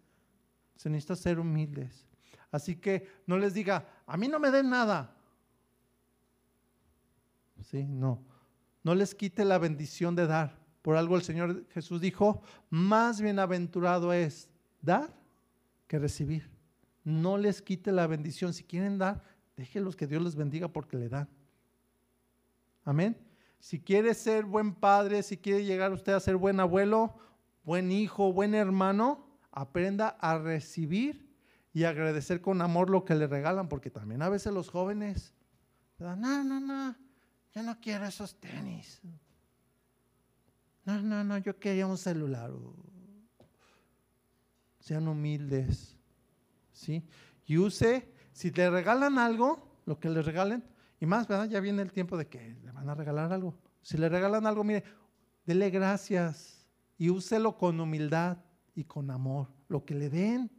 [0.77, 2.07] Se necesita ser humildes.
[2.51, 5.13] Así que no les diga, a mí no me den nada.
[7.69, 8.23] Sí, no.
[8.83, 10.57] No les quite la bendición de dar.
[10.81, 14.49] Por algo el Señor Jesús dijo, más bienaventurado es
[14.81, 15.13] dar
[15.87, 16.49] que recibir.
[17.03, 18.53] No les quite la bendición.
[18.53, 19.23] Si quieren dar,
[19.57, 21.29] déjenlos que Dios les bendiga porque le dan.
[22.83, 23.17] Amén.
[23.59, 27.15] Si quiere ser buen padre, si quiere llegar usted a ser buen abuelo,
[27.63, 31.29] buen hijo, buen hermano, aprenda a recibir
[31.73, 35.33] y agradecer con amor lo que le regalan, porque también a veces los jóvenes,
[35.99, 36.95] no, no, no,
[37.53, 38.99] yo no quiero esos tenis.
[40.83, 42.51] No, no, no, yo quería un celular.
[44.79, 45.95] Sean humildes,
[46.71, 47.03] ¿sí?
[47.45, 50.63] Y use, si te regalan algo, lo que le regalen,
[50.99, 51.49] y más, ¿verdad?
[51.49, 53.57] Ya viene el tiempo de que le van a regalar algo.
[53.81, 54.83] Si le regalan algo, mire,
[55.45, 58.37] dele gracias y úselo con humildad
[58.75, 59.47] y con amor.
[59.67, 60.51] Lo que le den.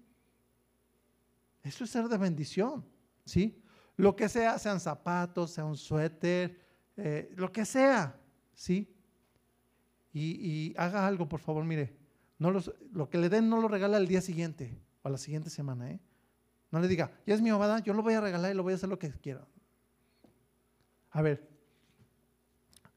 [1.63, 2.85] Eso es ser de bendición,
[3.25, 3.63] ¿sí?
[3.97, 6.59] Lo que sea, sean zapatos, sea un suéter,
[6.97, 8.19] eh, lo que sea,
[8.53, 8.93] ¿sí?
[10.13, 11.97] Y, haga algo, por favor, mire.
[12.39, 15.51] No lo que le den no lo regala el día siguiente o a la siguiente
[15.51, 16.01] semana, ¿eh?
[16.71, 18.73] No le diga, ya es mi obada, yo lo voy a regalar y lo voy
[18.73, 19.47] a hacer lo que quiera.
[21.11, 21.47] A ver,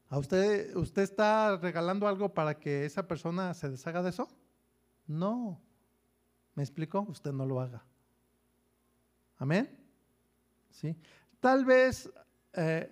[0.08, 4.28] ¿a usted, usted está regalando algo para que esa persona se deshaga de eso?
[5.06, 5.60] No.
[6.54, 7.02] ¿Me explico?
[7.02, 7.84] Usted no lo haga.
[9.36, 9.68] Amén.
[10.70, 10.96] ¿Sí?
[11.40, 12.10] Tal vez
[12.54, 12.90] eh,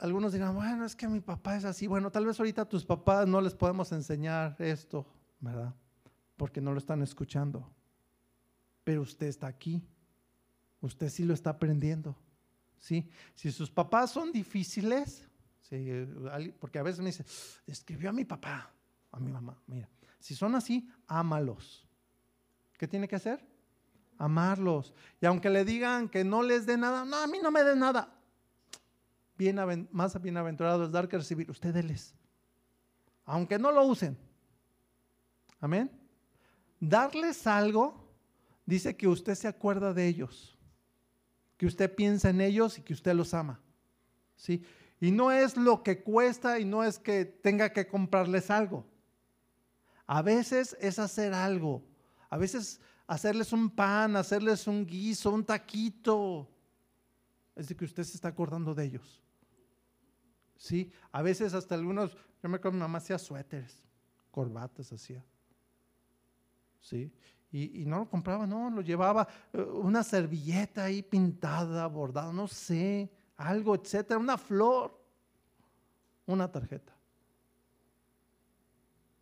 [0.00, 1.86] algunos digan, bueno, es que mi papá es así.
[1.86, 5.06] Bueno, tal vez ahorita a tus papás no les podemos enseñar esto,
[5.38, 5.72] ¿verdad?
[6.36, 7.70] Porque no lo están escuchando.
[8.82, 9.82] Pero usted está aquí.
[10.80, 12.16] Usted sí lo está aprendiendo.
[12.84, 13.08] ¿sí?
[13.34, 15.26] Si sus papás son difíciles,
[16.60, 17.24] porque a veces me dice,
[17.66, 18.70] escribió a mi papá,
[19.10, 21.86] a mi mamá, mira, si son así, ámalos.
[22.76, 23.44] ¿Qué tiene que hacer?
[24.18, 24.92] Amarlos.
[25.20, 27.74] Y aunque le digan que no les dé nada, no, a mí no me dé
[27.74, 28.14] nada.
[29.36, 31.50] Bien, más bienaventurado es dar que recibir.
[31.50, 32.14] Ustedes
[33.24, 34.16] Aunque no lo usen.
[35.60, 35.90] Amén.
[36.88, 38.08] Darles algo
[38.66, 40.54] dice que usted se acuerda de ellos
[41.56, 43.60] que usted piensa en ellos y que usted los ama.
[44.36, 44.64] ¿Sí?
[45.00, 48.84] Y no es lo que cuesta y no es que tenga que comprarles algo.
[50.06, 51.82] A veces es hacer algo.
[52.30, 56.50] A veces hacerles un pan, hacerles un guiso, un taquito.
[57.54, 59.22] Es de que usted se está acordando de ellos.
[60.56, 60.92] ¿Sí?
[61.12, 63.82] A veces hasta algunos, yo me acuerdo mi mamá hacía suéteres,
[64.30, 65.24] corbatas hacía.
[66.84, 67.10] ¿Sí?
[67.50, 73.10] Y, no lo compraba, no, lo llevaba eh, una servilleta ahí pintada, bordada, no sé,
[73.36, 75.00] algo, etcétera, una flor,
[76.26, 76.92] una tarjeta.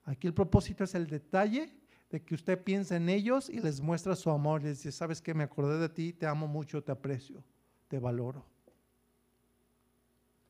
[0.04, 1.72] Aquí el propósito es el detalle
[2.10, 4.62] de que usted piensa en ellos y les muestra su amor.
[4.62, 7.44] Les dice, sabes que me acordé de ti, te amo mucho, te aprecio,
[7.86, 8.44] te valoro.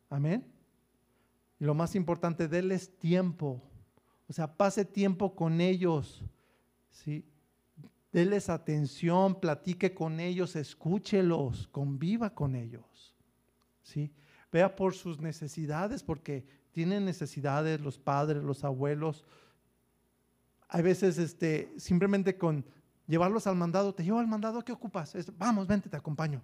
[0.09, 0.47] Amén.
[1.59, 3.61] Y lo más importante, denles tiempo.
[4.29, 6.25] O sea, pase tiempo con ellos.
[6.93, 7.27] ¿Sí?
[8.13, 13.17] Deles atención, platique con ellos, escúchelos, conviva con ellos.
[13.83, 14.13] ¿sí?
[14.53, 19.25] Vea por sus necesidades, porque tienen necesidades los padres, los abuelos.
[20.69, 22.65] hay veces este, simplemente con
[23.07, 25.17] llevarlos al mandado, te llevo al mandado, ¿qué ocupas?
[25.39, 26.43] Vamos, vente, te acompaño.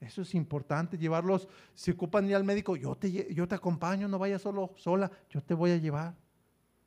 [0.00, 4.18] Eso es importante, llevarlos, si ocupan ir al médico, yo te, yo te acompaño, no
[4.18, 6.14] vayas solo, sola, yo te voy a llevar.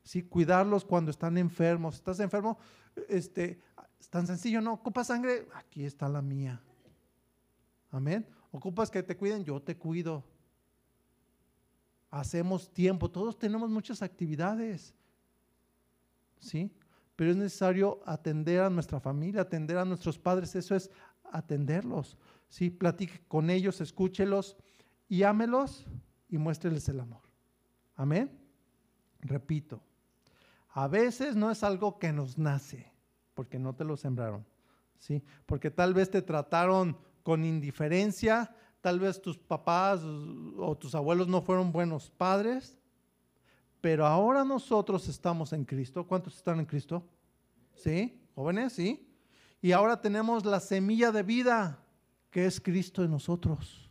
[0.07, 1.95] Sí, cuidarlos cuando están enfermos.
[1.95, 2.57] ¿Estás enfermo?
[3.09, 3.59] Este,
[3.99, 4.71] es tan sencillo, ¿no?
[4.71, 5.49] ¿Ocupas sangre?
[5.53, 6.61] Aquí está la mía.
[7.91, 8.25] Amén.
[8.51, 9.43] ¿Ocupas que te cuiden?
[9.43, 10.23] Yo te cuido.
[12.09, 14.95] Hacemos tiempo, todos tenemos muchas actividades.
[16.39, 16.71] ¿Sí?
[17.17, 20.89] Pero es necesario atender a nuestra familia, atender a nuestros padres, eso es
[21.33, 22.17] atenderlos.
[22.47, 22.69] ¿sí?
[22.69, 24.55] Platique con ellos, escúchelos
[25.09, 25.85] y ámelos
[26.29, 27.23] y muéstreles el amor.
[27.97, 28.31] Amén.
[29.19, 29.83] Repito,
[30.77, 32.93] a veces no es algo que nos nace,
[33.33, 34.45] porque no te lo sembraron,
[34.99, 35.23] ¿sí?
[35.47, 41.41] Porque tal vez te trataron con indiferencia, tal vez tus papás o tus abuelos no
[41.41, 42.77] fueron buenos padres,
[43.81, 46.05] pero ahora nosotros estamos en Cristo.
[46.05, 47.03] ¿Cuántos están en Cristo?
[47.73, 48.21] ¿Sí?
[48.35, 48.73] ¿Jóvenes?
[48.73, 49.09] ¿Sí?
[49.63, 51.83] Y ahora tenemos la semilla de vida
[52.29, 53.89] que es Cristo en nosotros.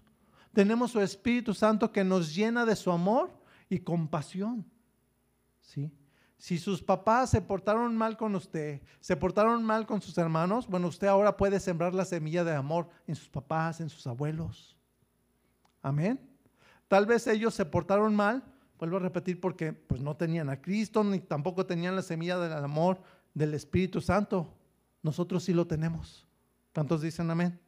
[0.53, 3.37] Tenemos su Espíritu Santo que nos llena de su amor
[3.69, 4.65] y compasión.
[5.61, 5.91] ¿Sí?
[6.39, 10.89] Si sus papás se portaron mal con usted, se portaron mal con sus hermanos, bueno,
[10.89, 14.77] usted ahora puede sembrar la semilla de amor en sus papás, en sus abuelos.
[15.81, 16.21] Amén.
[16.89, 18.45] Tal vez ellos se portaron mal,
[18.79, 22.53] vuelvo a repetir, porque pues no tenían a Cristo, ni tampoco tenían la semilla del
[22.53, 23.01] amor
[23.33, 24.55] del Espíritu Santo.
[25.03, 26.27] Nosotros sí lo tenemos.
[26.75, 27.59] ¿Cuántos dicen amén?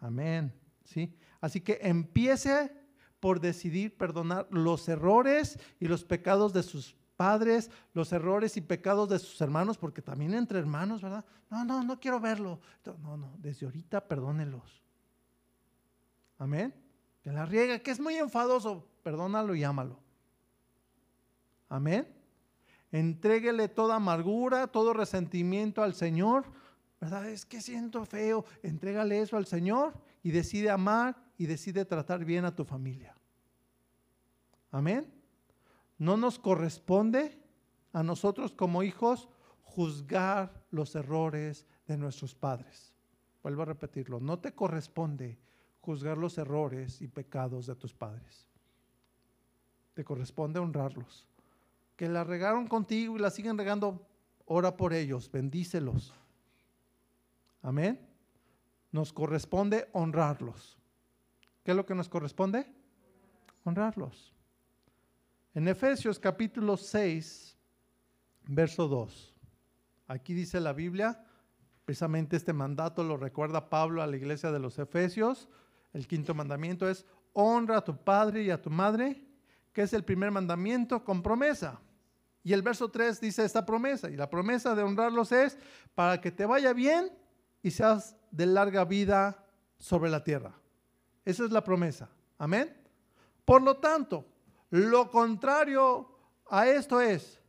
[0.00, 0.52] Amén.
[0.84, 1.14] ¿Sí?
[1.40, 2.72] Así que empiece
[3.20, 9.10] por decidir perdonar los errores y los pecados de sus padres, los errores y pecados
[9.10, 11.22] de sus hermanos, porque también entre hermanos, ¿verdad?
[11.50, 12.60] No, no, no quiero verlo.
[13.02, 14.82] No, no, desde ahorita perdónelos.
[16.38, 16.74] Amén.
[17.20, 19.98] Que la riega, que es muy enfadoso, perdónalo y ámalo.
[21.68, 22.08] Amén.
[22.90, 26.46] Entréguele toda amargura, todo resentimiento al Señor
[27.00, 27.28] ¿verdad?
[27.28, 28.44] Es que siento feo.
[28.62, 33.14] Entrégale eso al Señor y decide amar y decide tratar bien a tu familia.
[34.70, 35.19] Amén.
[36.00, 37.38] No nos corresponde
[37.92, 39.28] a nosotros como hijos
[39.62, 42.94] juzgar los errores de nuestros padres.
[43.42, 45.38] Vuelvo a repetirlo, no te corresponde
[45.82, 48.48] juzgar los errores y pecados de tus padres.
[49.92, 51.28] Te corresponde honrarlos.
[51.96, 54.06] Que la regaron contigo y la siguen regando,
[54.46, 56.14] ora por ellos, bendícelos.
[57.60, 58.00] Amén.
[58.90, 60.78] Nos corresponde honrarlos.
[61.62, 62.66] ¿Qué es lo que nos corresponde?
[63.64, 64.32] Honrarlos.
[65.52, 67.56] En Efesios capítulo 6,
[68.46, 69.34] verso 2.
[70.06, 71.24] Aquí dice la Biblia,
[71.84, 75.48] precisamente este mandato lo recuerda Pablo a la iglesia de los Efesios.
[75.92, 79.24] El quinto mandamiento es, honra a tu padre y a tu madre,
[79.72, 81.80] que es el primer mandamiento con promesa.
[82.44, 85.58] Y el verso 3 dice esta promesa, y la promesa de honrarlos es
[85.96, 87.10] para que te vaya bien
[87.60, 89.44] y seas de larga vida
[89.78, 90.54] sobre la tierra.
[91.24, 92.08] Esa es la promesa.
[92.38, 92.72] Amén.
[93.44, 94.24] Por lo tanto,
[94.70, 96.08] lo contrario
[96.48, 97.40] a esto es,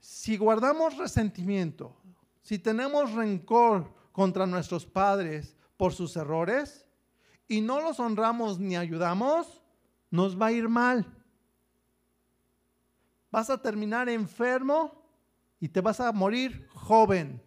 [0.00, 1.96] si guardamos resentimiento,
[2.42, 6.86] si tenemos rencor contra nuestros padres por sus errores
[7.48, 9.62] y no los honramos ni ayudamos,
[10.10, 11.06] nos va a ir mal.
[13.30, 15.02] Vas a terminar enfermo
[15.58, 17.40] y te vas a morir joven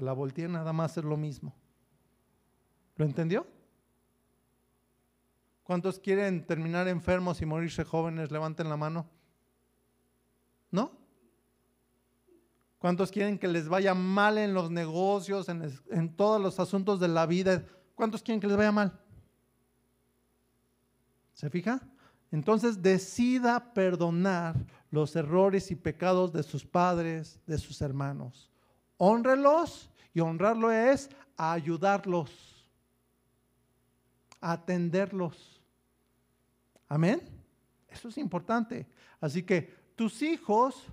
[0.00, 1.54] la volteé nada más es lo mismo.
[2.96, 3.46] ¿Lo entendió?
[5.68, 8.30] ¿Cuántos quieren terminar enfermos y morirse jóvenes?
[8.30, 9.06] Levanten la mano.
[10.70, 10.92] ¿No?
[12.78, 17.26] ¿Cuántos quieren que les vaya mal en los negocios, en, todos los asuntos de la
[17.26, 17.66] vida?
[17.94, 18.98] ¿Cuántos quieren que les vaya mal?
[21.34, 21.82] ¿Se fija?
[22.32, 24.56] Entonces decida perdonar
[24.90, 28.50] los errores y pecados de sus padres, de sus hermanos.
[28.96, 32.66] Honrelos y honrarlo es ayudarlos,
[34.40, 35.57] atenderlos.
[36.88, 37.22] Amén.
[37.88, 38.86] Eso es importante.
[39.20, 40.86] Así que tus hijos,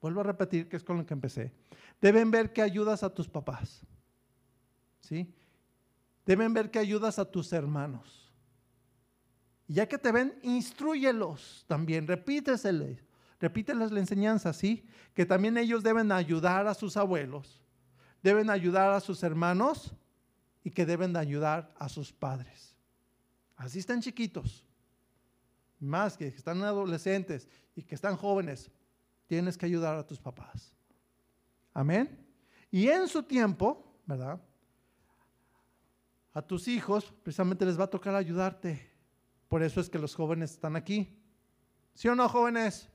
[0.00, 1.52] vuelvo a repetir que es con lo que empecé,
[2.00, 3.82] deben ver que ayudas a tus papás.
[5.00, 5.34] ¿Sí?
[6.26, 8.32] Deben ver que ayudas a tus hermanos.
[9.66, 13.04] Y ya que te ven, instruyelos también, repíteseles,
[13.40, 14.86] repíteles la enseñanza, ¿sí?
[15.14, 17.62] Que también ellos deben ayudar a sus abuelos
[18.22, 19.94] deben ayudar a sus hermanos
[20.64, 22.76] y que deben de ayudar a sus padres.
[23.56, 24.64] Así están chiquitos,
[25.80, 28.70] más que están adolescentes y que están jóvenes,
[29.26, 30.74] tienes que ayudar a tus papás.
[31.72, 32.26] Amén.
[32.70, 34.40] Y en su tiempo, ¿verdad?
[36.32, 38.90] A tus hijos precisamente les va a tocar ayudarte.
[39.48, 41.16] Por eso es que los jóvenes están aquí.
[41.94, 42.88] ¿Sí o no, jóvenes?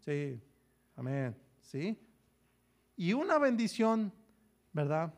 [0.00, 0.40] Sí,
[0.96, 1.36] amén.
[1.60, 1.98] ¿Sí?
[2.96, 4.12] Y una bendición,
[4.72, 5.12] ¿verdad?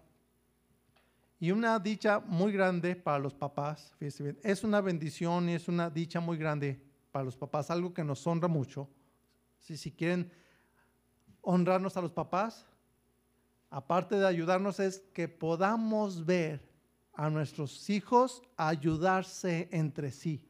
[1.40, 5.68] Y una dicha muy grande para los papás, fíjense bien, es una bendición y es
[5.68, 6.82] una dicha muy grande
[7.12, 8.88] para los papás, algo que nos honra mucho.
[9.60, 10.32] Si, si quieren
[11.40, 12.66] honrarnos a los papás,
[13.70, 16.68] aparte de ayudarnos, es que podamos ver
[17.12, 20.44] a nuestros hijos ayudarse entre sí.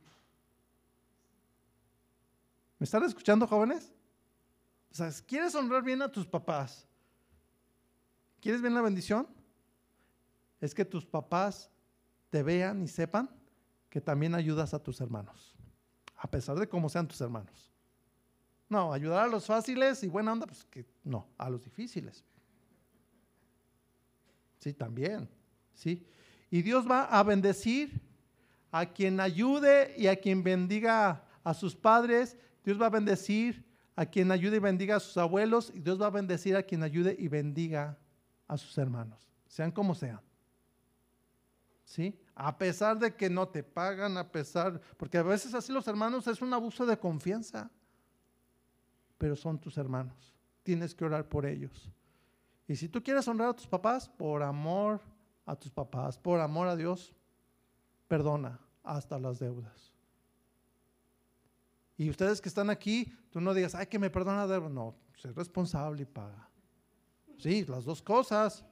[2.78, 3.92] ¿Me están escuchando, jóvenes?
[4.98, 6.86] O ¿quieres honrar bien a tus papás?
[8.40, 9.26] ¿Quieres ver la bendición?
[10.60, 11.70] Es que tus papás
[12.30, 13.30] te vean y sepan
[13.88, 15.54] que también ayudas a tus hermanos,
[16.16, 17.72] a pesar de cómo sean tus hermanos.
[18.68, 22.24] No, ayudar a los fáciles y buena onda, pues que no, a los difíciles.
[24.58, 25.28] Sí, también,
[25.72, 26.06] sí.
[26.50, 28.00] Y Dios va a bendecir
[28.70, 32.36] a quien ayude y a quien bendiga a sus padres.
[32.64, 33.64] Dios va a bendecir
[33.96, 35.72] a quien ayude y bendiga a sus abuelos.
[35.74, 37.98] Y Dios va a bendecir a quien ayude y bendiga
[38.46, 40.20] a sus hermanos, sean como sean.
[41.88, 42.14] ¿Sí?
[42.34, 46.26] A pesar de que no te pagan, a pesar, porque a veces así los hermanos
[46.26, 47.70] es un abuso de confianza,
[49.16, 50.34] pero son tus hermanos.
[50.62, 51.90] Tienes que orar por ellos.
[52.66, 55.00] Y si tú quieres honrar a tus papás, por amor
[55.46, 57.14] a tus papás, por amor a Dios,
[58.06, 59.94] perdona hasta las deudas.
[61.96, 64.68] Y ustedes que están aquí, tú no digas, ay, que me perdona deuda.
[64.68, 66.50] No, sé responsable y paga.
[67.38, 68.62] Sí, las dos cosas.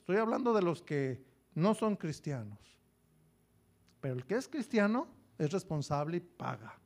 [0.00, 2.58] Estoy hablando de los que no son cristianos.
[4.00, 6.78] Pero el que es cristiano es responsable y paga.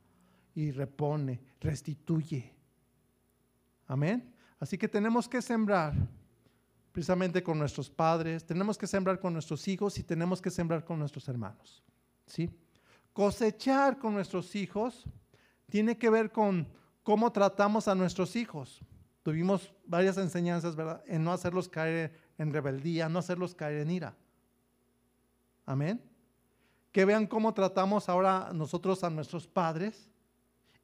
[0.55, 2.53] Y repone, restituye.
[3.87, 4.33] Amén.
[4.59, 5.93] Así que tenemos que sembrar
[6.91, 10.99] precisamente con nuestros padres, tenemos que sembrar con nuestros hijos y tenemos que sembrar con
[10.99, 11.83] nuestros hermanos.
[12.25, 12.49] ¿sí?
[13.13, 15.05] Cosechar con nuestros hijos
[15.69, 16.67] tiene que ver con
[17.03, 18.81] cómo tratamos a nuestros hijos.
[19.23, 21.03] Tuvimos varias enseñanzas, ¿verdad?
[21.05, 24.17] En no hacerlos caer en rebeldía, no hacerlos caer en ira.
[25.71, 26.03] Amén.
[26.91, 30.09] Que vean cómo tratamos ahora nosotros a nuestros padres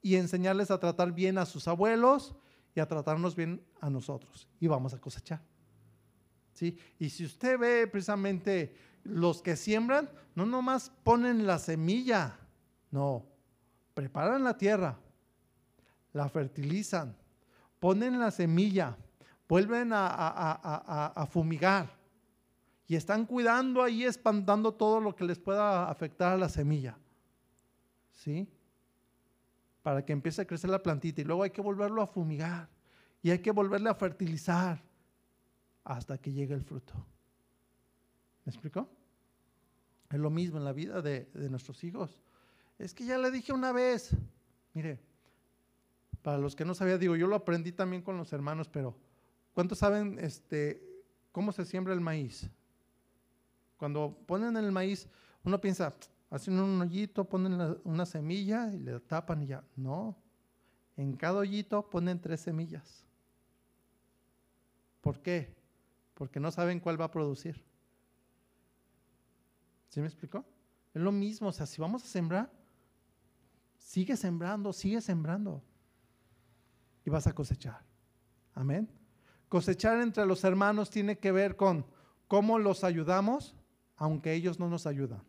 [0.01, 2.33] y enseñarles a tratar bien a sus abuelos
[2.73, 4.47] y a tratarnos bien a nosotros.
[4.61, 5.41] Y vamos a cosechar.
[6.97, 12.39] Y si usted ve precisamente los que siembran, no nomás ponen la semilla,
[12.89, 13.25] no,
[13.93, 14.97] preparan la tierra,
[16.13, 17.13] la fertilizan,
[17.81, 18.95] ponen la semilla,
[19.49, 21.96] vuelven a, fumigar
[22.87, 26.97] y están cuidando ahí, espantando todo lo que les pueda afectar a la semilla.
[28.13, 28.47] ¿Sí?
[29.83, 32.69] Para que empiece a crecer la plantita y luego hay que volverlo a fumigar
[33.21, 34.81] y hay que volverle a fertilizar
[35.83, 36.93] hasta que llegue el fruto.
[38.45, 38.89] ¿Me explicó?
[40.09, 42.17] Es lo mismo en la vida de, nuestros hijos.
[42.79, 44.15] Es que ya le dije una vez,
[44.73, 44.99] mire,
[46.21, 48.95] para los que no sabían, digo, yo lo aprendí también con los hermanos, pero
[49.53, 50.81] ¿cuántos saben este,
[51.33, 52.49] cómo se siembra el maíz?
[53.77, 55.07] Cuando ponen el maíz,
[55.43, 55.95] uno piensa,
[56.29, 59.63] hacen un hoyito, ponen una semilla y le tapan y ya.
[59.75, 60.17] No,
[60.95, 63.05] en cada hoyito ponen tres semillas.
[65.01, 65.57] ¿Por qué?
[66.17, 67.63] porque no saben cuál va a producir.
[69.89, 70.43] ¿Sí me explicó?
[70.93, 72.51] Es lo mismo, o sea, si vamos a sembrar,
[73.77, 75.63] sigue sembrando, sigue sembrando.
[77.05, 77.85] Y vas a cosechar.
[78.55, 78.89] Amén.
[79.47, 81.85] Cosechar entre los hermanos tiene que ver con
[82.27, 83.55] cómo los ayudamos,
[83.97, 85.21] aunque ellos no nos ayudan.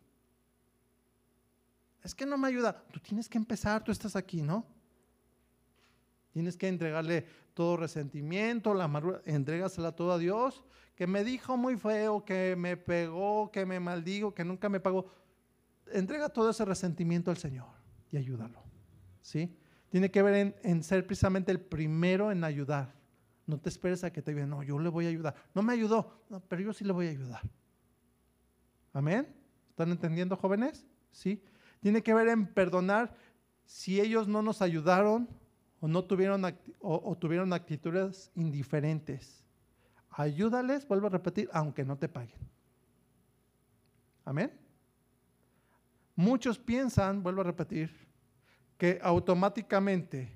[2.03, 2.83] Es que no me ayuda.
[2.91, 4.65] Tú tienes que empezar, tú estás aquí, ¿no?
[6.31, 10.63] Tienes que entregarle todo resentimiento, la amargura, entrégasela todo a Dios,
[10.95, 15.07] que me dijo muy feo, que me pegó, que me maldigo, que nunca me pagó.
[15.91, 17.67] Entrega todo ese resentimiento al Señor
[18.11, 18.63] y ayúdalo.
[19.21, 19.57] ¿Sí?
[19.89, 22.93] Tiene que ver en, ser precisamente el primero en ayudar.
[23.47, 25.35] No te esperes a que te digan, no, yo le voy a ayudar.
[25.55, 27.41] No me ayudó, pero yo sí le voy a ayudar.
[28.99, 29.33] Amén.
[29.69, 30.85] ¿Están entendiendo, jóvenes?
[31.13, 31.41] Sí.
[31.79, 33.15] Tiene que ver en perdonar
[33.63, 35.29] si ellos no nos ayudaron
[35.79, 36.43] o no tuvieron,
[36.81, 39.45] o, tuvieron actitudes indiferentes.
[40.09, 42.41] Ayúdales, vuelvo a repetir, aunque no te paguen.
[44.25, 44.51] Amén.
[46.13, 47.95] Muchos piensan, vuelvo a repetir,
[48.77, 50.29] que automáticamente,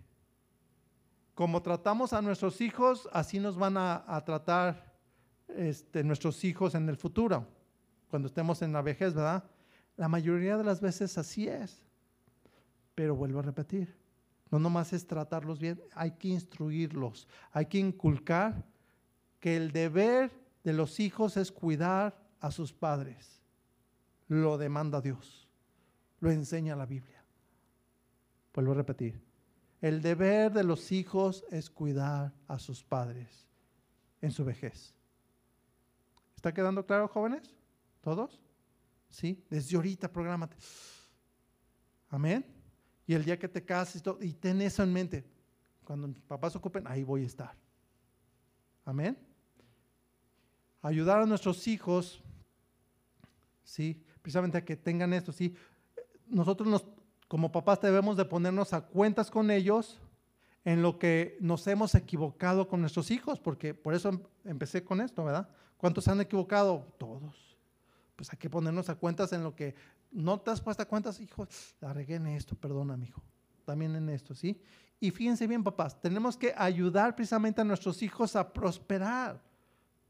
[1.36, 4.96] como tratamos a nuestros hijos, así nos van a, tratar
[5.50, 7.53] este, nuestros hijos en el futuro,
[8.14, 9.44] cuando estemos en la vejez, ¿verdad?
[9.98, 11.84] La mayoría de las veces así es.
[12.94, 13.98] Pero vuelvo a repetir,
[14.52, 18.68] no nomás es tratarlos bien, hay que instruirlos, hay que inculcar
[19.40, 20.30] que el deber
[20.64, 23.42] de los hijos es cuidar a sus padres.
[24.28, 25.50] Lo demanda Dios,
[26.20, 27.26] lo enseña la Biblia.
[28.54, 29.20] Vuelvo a repetir,
[29.82, 33.48] el deber de los hijos es cuidar a sus padres
[34.22, 34.94] en su vejez.
[36.36, 37.56] ¿Está quedando claro, jóvenes?
[38.04, 38.38] ¿Todos?
[39.10, 39.42] ¿Sí?
[39.50, 40.58] Desde ahorita, prográmate.
[42.10, 42.46] Amén.
[43.08, 45.26] Y el día que te cases y, y ten eso en mente.
[45.86, 47.56] Cuando mis papás ocupen, ahí voy a estar.
[48.84, 49.18] Amén.
[50.82, 52.22] Ayudar a nuestros hijos,
[53.64, 55.56] sí, precisamente a que tengan esto, sí.
[56.28, 56.86] Nosotros nos,
[57.30, 60.02] como papás debemos de ponernos a cuentas con ellos
[60.66, 65.00] en lo que nos hemos equivocado con nuestros hijos, porque por eso em, empecé con
[65.00, 65.50] esto, ¿verdad?
[65.78, 66.94] ¿Cuántos se han equivocado?
[66.98, 67.53] Todos.
[68.24, 69.76] Pues hay que ponernos a cuentas en lo que
[70.10, 71.46] no te has puesto a cuentas, hijo,
[71.82, 73.22] la en esto, perdona, hijo.
[73.66, 74.62] También en esto, ¿sí?
[74.98, 79.42] Y fíjense bien, papás, tenemos que ayudar precisamente a nuestros hijos a prosperar.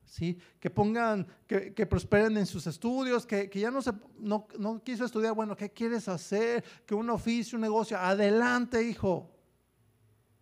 [0.06, 0.38] ¿Sí?
[0.60, 5.58] Que pongan, que, prosperen en sus estudios, que, ya no, se, no quiso estudiar, bueno,
[5.58, 6.64] ¿qué quieres hacer?
[6.86, 9.32] Que un oficio, un negocio, adelante, hijo.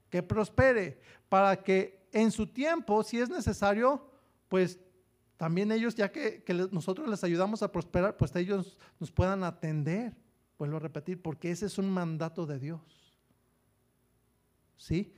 [0.10, 1.00] Que prospere,
[1.30, 4.12] para que en su tiempo, si es necesario,
[4.50, 4.78] pues
[5.42, 10.16] también ellos, ya que, nosotros les ayudamos a prosperar, pues ellos nos puedan atender.
[10.60, 12.80] Vuelvo a repetir, porque ese es un mandato de Dios.
[14.78, 15.12] ¿Sí?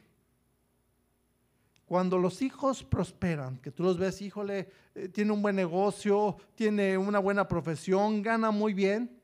[1.84, 6.98] Cuando los hijos prosperan, que tú los ves, híjole, eh, tiene un buen negocio, tiene
[6.98, 9.20] una buena profesión, gana muy bien,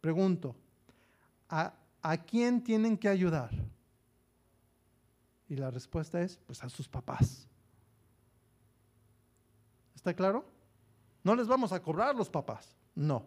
[0.00, 0.56] pregunto,
[1.48, 1.72] ¿a,
[2.02, 3.52] ¿a quién tienen que ayudar?
[5.48, 7.48] Y la respuesta es, pues a sus papás.
[10.02, 10.44] ¿Está claro?
[11.22, 13.24] No les vamos a cobrar los papás, no.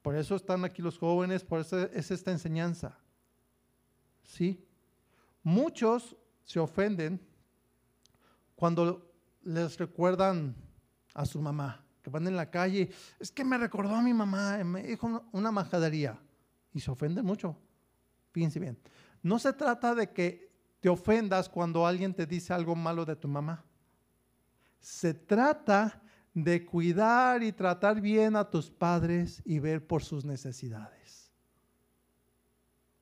[0.00, 2.96] Por eso están aquí los jóvenes, por eso es esta enseñanza.
[4.22, 4.66] ¿Sí?
[5.42, 7.20] Muchos se ofenden
[8.54, 10.56] cuando les recuerdan
[11.12, 12.90] a su mamá, que van en la calle,
[13.20, 16.18] es que me recordó a mi mamá, me dijo una majadería,
[16.72, 17.58] y se ofenden mucho.
[18.30, 18.78] Fíjense bien,
[19.22, 20.50] no se trata de que
[20.80, 23.62] te ofendas cuando alguien te dice algo malo de tu mamá.
[24.82, 26.02] Se trata
[26.34, 31.30] de cuidar y tratar bien a tus padres y ver por sus necesidades.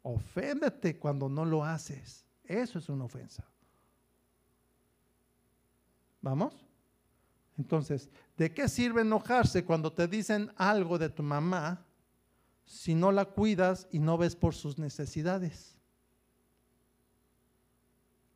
[0.02, 2.26] Oféndete cuando no lo haces.
[2.44, 3.44] Eso es una ofensa.
[6.20, 6.66] ¿Vamos?
[7.56, 11.86] Entonces, ¿de qué sirve enojarse cuando te dicen algo de tu mamá
[12.66, 15.76] si no la cuidas y no ves por sus necesidades?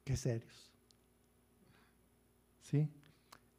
[0.03, 0.73] Qué serios.
[2.63, 2.89] ¿Sí?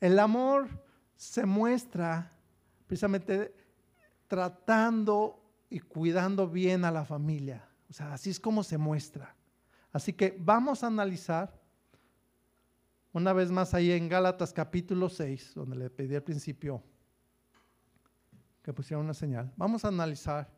[0.05, 0.69] El amor
[1.15, 2.31] se muestra
[2.85, 3.55] precisamente
[4.27, 7.67] tratando y cuidando bien a la familia.
[7.89, 9.35] O sea, así es como se muestra.
[9.91, 11.59] Así que vamos a analizar
[13.13, 16.83] una vez más ahí en Gálatas capítulo 6, donde le pedí al principio
[18.61, 19.51] que pusiera una señal.
[19.57, 20.53] Vamos a analizar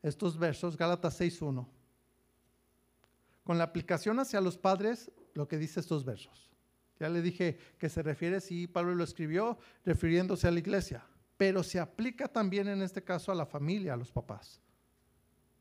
[0.00, 1.68] estos versos, Gálatas 6.1,
[3.44, 6.49] con la aplicación hacia los padres, lo que dice estos versos.
[7.00, 11.02] Ya le dije que se refiere, sí, Pablo lo escribió refiriéndose a la iglesia,
[11.38, 14.60] pero se aplica también en este caso a la familia, a los papás.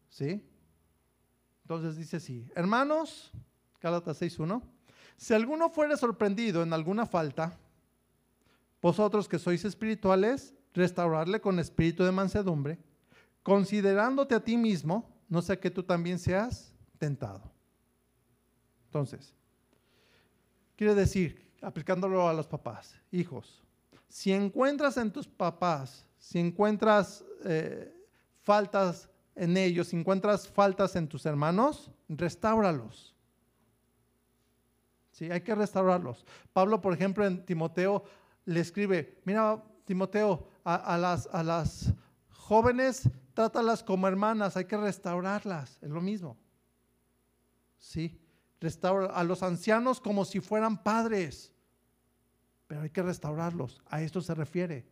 [0.09, 0.45] ¿Sí?
[1.61, 3.31] Entonces dice así, hermanos,
[3.79, 4.61] Gálatas 6.1,
[5.15, 7.57] si alguno fuere sorprendido en alguna falta,
[8.81, 12.79] vosotros que sois espirituales, restaurarle con espíritu de mansedumbre,
[13.43, 17.49] considerándote a ti mismo, no sea que tú también seas tentado.
[18.87, 19.33] Entonces,
[20.80, 23.61] Quiere decir, aplicándolo a los papás, hijos,
[24.07, 27.93] si encuentras en tus papás, si encuentras eh,
[28.43, 33.13] faltas en ellos, si encuentras faltas en tus hermanos, restauralos.
[35.11, 36.25] Sí, hay que restaurarlos.
[36.53, 38.05] Pablo, por ejemplo, en Timoteo
[38.45, 41.91] le escribe, mira, Timoteo, a, las, a las
[42.30, 46.38] jóvenes trátalas como hermanas, hay que restaurarlas, es lo mismo.
[47.77, 48.17] Sí
[48.60, 51.53] restaura a los ancianos como si fueran padres,
[52.68, 53.82] pero hay que restaurarlos.
[53.88, 54.86] A esto se refiere.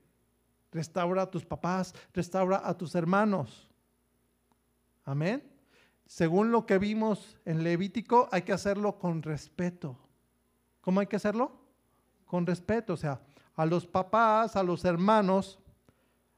[0.72, 3.70] Restaura a tus papás, restaura a tus hermanos.
[5.06, 5.44] Amén.
[6.06, 9.98] Según lo que vimos en Levítico, hay que hacerlo con respeto.
[10.82, 11.52] ¿Cómo hay que hacerlo?
[12.26, 13.22] Con respeto, o sea,
[13.56, 15.60] a los papás, a los hermanos,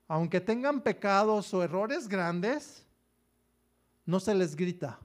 [0.08, 2.86] aunque tengan pecados o errores grandes,
[4.06, 5.00] no se les grita.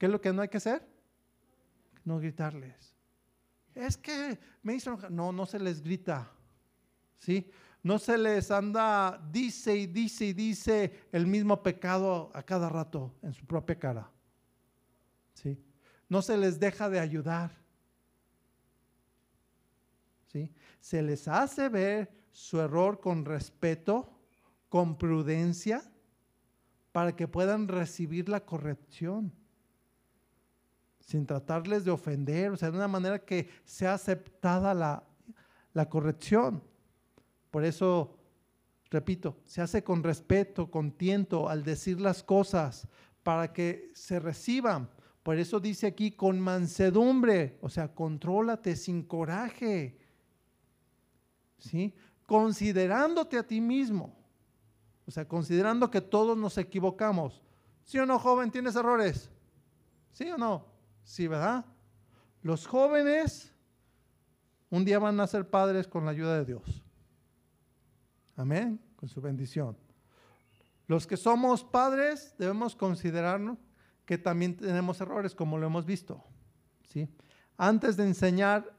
[0.00, 0.82] ¿Qué es lo que no hay que hacer?
[2.06, 2.96] No gritarles.
[3.74, 6.32] Es que me hizo No, no se les grita.
[7.18, 7.50] ¿Sí?
[7.82, 13.14] No se les anda, dice y dice y dice el mismo pecado a cada rato
[13.20, 14.10] en su propia cara.
[15.34, 15.62] ¿Sí?
[16.08, 17.50] No se les deja de ayudar.
[20.28, 20.50] ¿Sí?
[20.80, 24.18] Se les hace ver su error con respeto,
[24.70, 25.82] con prudencia,
[26.90, 29.34] para que puedan recibir la corrección,
[31.10, 35.02] sin tratarles de ofender, o sea, de una manera que sea aceptada la,
[35.72, 36.62] la corrección.
[37.50, 38.16] Por eso,
[38.90, 42.86] repito, se hace con respeto, con tiento al decir las cosas
[43.24, 44.88] para que se reciban.
[45.24, 49.98] Por eso dice aquí con mansedumbre, o sea, contrólate sin coraje.
[51.58, 51.92] ¿Sí?
[52.24, 54.16] Considerándote a ti mismo.
[55.06, 57.42] O sea, considerando que todos nos equivocamos.
[57.82, 58.52] ¿Sí o no, joven?
[58.52, 59.28] ¿Tienes errores?
[60.12, 60.69] ¿Sí o no?
[61.10, 61.64] Sí, ¿verdad?
[62.40, 63.52] Los jóvenes
[64.70, 66.84] un día van a ser padres con la ayuda de Dios.
[68.36, 69.76] Amén, con su bendición.
[70.86, 73.58] Los que somos padres debemos considerarnos
[74.04, 76.22] que también tenemos errores, como lo hemos visto.
[76.88, 77.08] ¿sí?
[77.56, 78.72] Antes de enseñar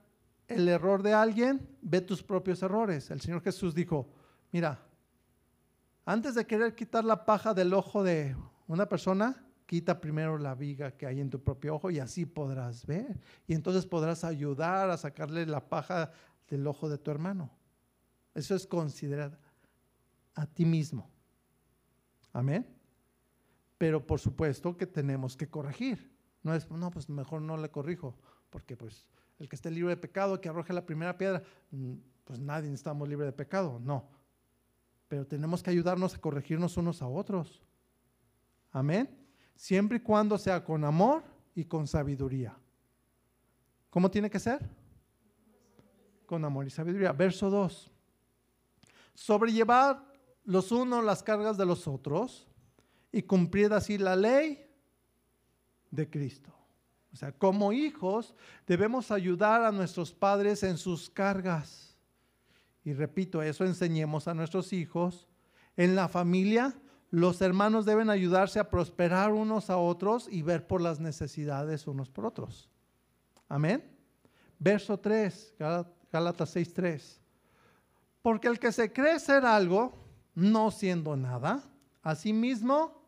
[0.48, 3.12] el error de alguien, ve tus propios errores.
[3.12, 4.08] El Señor Jesús dijo,
[4.54, 4.80] mira,
[6.06, 10.98] antes de querer quitar la paja del ojo de una persona, quita primero la viga
[10.98, 13.22] que hay en tu propio ojo y así podrás ver.
[13.48, 16.12] Y entonces podrás ayudar a sacarle la paja
[16.50, 17.50] del ojo de tu hermano.
[18.36, 19.40] Eso es considerar
[20.36, 21.10] a ti mismo.
[22.34, 22.68] Amén.
[23.78, 26.18] Pero por supuesto que tenemos que corregir.
[26.44, 28.18] No es, no, pues mejor no le corrijo,
[28.50, 29.08] porque pues
[29.40, 31.94] el que esté libre de pecado, que arroje la primera piedra, mm,
[32.26, 33.80] pues nadie estamos libre de pecado.
[33.82, 34.10] No,
[35.08, 37.64] pero tenemos que ayudarnos a corregirnos unos a otros.
[38.74, 39.21] Amén.
[39.56, 41.24] Siempre y cuando sea con amor
[41.56, 42.58] y con sabiduría.
[43.90, 44.68] ¿Cómo tiene que ser?
[46.26, 47.12] Con amor y sabiduría.
[47.12, 47.92] Verso 2.
[49.14, 50.04] Sobrellevar
[50.46, 52.48] los unos las cargas de los otros
[53.12, 54.66] y cumplir así la ley
[55.92, 56.54] de Cristo.
[57.14, 58.34] O sea, como hijos
[58.66, 61.92] debemos ayudar a nuestros padres en sus cargas
[62.84, 65.28] y repito, eso enseñemos a nuestros hijos.
[65.78, 66.76] En la familia,
[67.12, 72.10] los hermanos deben ayudarse a prosperar unos a otros y ver por las necesidades unos
[72.10, 72.70] por otros.
[73.50, 73.84] Amén.
[74.58, 77.20] Verso 3, Gálatas 6:3.
[78.22, 79.94] Porque el que se cree ser algo,
[80.34, 81.64] no siendo nada,
[82.02, 83.04] a sí mismo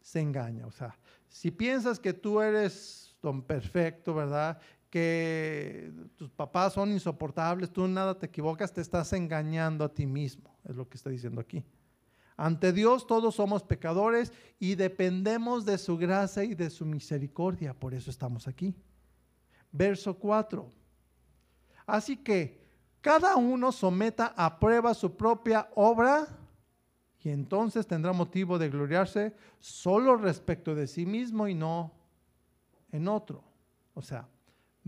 [0.00, 0.66] se engaña.
[0.66, 0.96] O sea,
[1.28, 4.58] si piensas que tú eres don perfecto, ¿verdad?
[4.88, 10.56] que tus papás son insoportables, tú nada te equivocas, te estás engañando a ti mismo,
[10.64, 11.62] es lo que está diciendo aquí.
[12.36, 17.94] Ante Dios todos somos pecadores y dependemos de su gracia y de su misericordia, por
[17.94, 18.74] eso estamos aquí.
[19.72, 20.70] Verso 4.
[21.86, 22.60] Así que
[23.00, 26.26] cada uno someta a prueba su propia obra
[27.22, 31.92] y entonces tendrá motivo de gloriarse solo respecto de sí mismo y no
[32.92, 33.42] en otro.
[33.94, 34.28] O sea,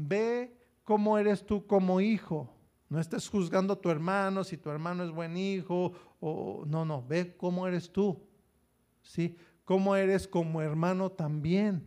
[0.00, 2.48] Ve cómo eres tú como hijo.
[2.88, 7.04] No estés juzgando a tu hermano si tu hermano es buen hijo o no, no,
[7.06, 8.18] ve cómo eres tú.
[9.02, 9.36] ¿Sí?
[9.64, 11.86] Cómo eres como hermano también.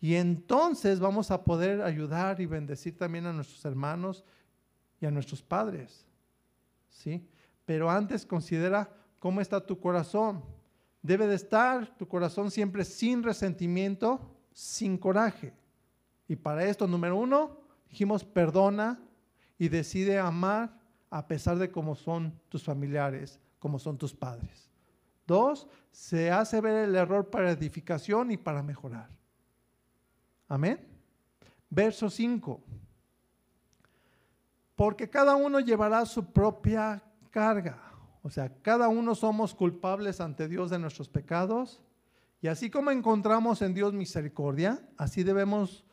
[0.00, 4.24] Y entonces vamos a poder ayudar y bendecir también a nuestros hermanos
[5.00, 6.04] y a nuestros padres.
[6.88, 7.26] ¿Sí?
[7.64, 10.44] Pero antes considera cómo está tu corazón.
[11.00, 14.20] Debe de estar tu corazón siempre sin resentimiento,
[14.52, 15.52] sin coraje.
[16.26, 17.58] Y para esto, número uno,
[17.88, 19.00] dijimos, perdona
[19.58, 20.78] y decide amar
[21.10, 24.68] a pesar de cómo son tus familiares, como son tus padres.
[25.26, 29.08] Dos, se hace ver el error para edificación y para mejorar.
[30.48, 30.86] Amén.
[31.70, 32.60] Verso 5.
[34.74, 37.80] Porque cada uno llevará su propia carga.
[38.22, 41.80] O sea, cada uno somos culpables ante Dios de nuestros pecados.
[42.40, 45.84] Y así como encontramos en Dios misericordia, así debemos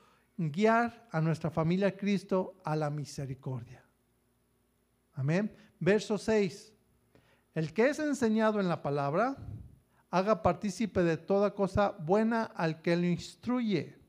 [0.49, 3.83] guiar a nuestra familia Cristo a la misericordia.
[5.13, 5.53] Amén.
[5.79, 6.73] Verso 6.
[7.53, 9.37] El que es enseñado en la palabra,
[10.09, 13.99] haga partícipe de toda cosa buena al que lo instruye,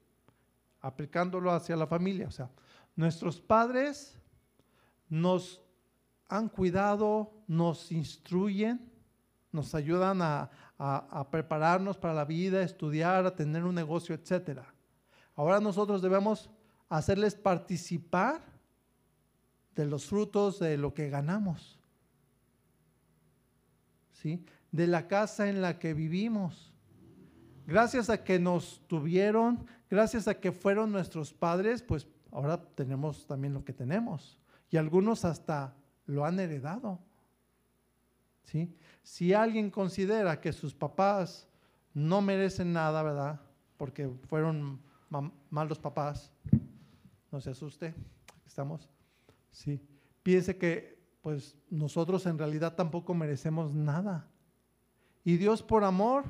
[0.80, 2.28] aplicándolo hacia la familia.
[2.28, 2.50] O sea,
[2.96, 4.18] nuestros padres
[5.08, 5.60] nos
[6.28, 8.90] han cuidado, nos instruyen,
[9.50, 14.71] nos ayudan a, a prepararnos para la vida, estudiar, a tener un negocio, etcétera.
[15.34, 16.50] Ahora nosotros debemos
[16.88, 18.42] hacerles participar
[19.74, 21.78] de los frutos de lo que ganamos.
[24.12, 24.44] ¿Sí?
[24.70, 26.72] De la casa en la que vivimos.
[27.66, 33.54] Gracias a que nos tuvieron, gracias a que fueron nuestros padres, pues ahora tenemos también
[33.54, 34.38] lo que tenemos.
[34.70, 35.74] Y algunos hasta
[36.06, 36.98] lo han heredado.
[38.44, 38.74] ¿Sí?
[39.02, 41.48] Si alguien considera que sus papás
[41.94, 43.40] no merecen nada, ¿verdad?
[43.76, 44.80] Porque fueron
[45.50, 46.32] malos papás,
[47.30, 47.94] no se asuste,
[48.46, 48.88] estamos,
[49.50, 49.80] sí.
[50.22, 54.28] Piense que pues nosotros en realidad tampoco merecemos nada.
[55.24, 56.24] Y Dios por amor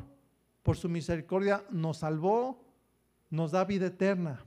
[0.62, 2.64] por su misericordia nos salvó,
[3.30, 4.40] nos da vida eterna.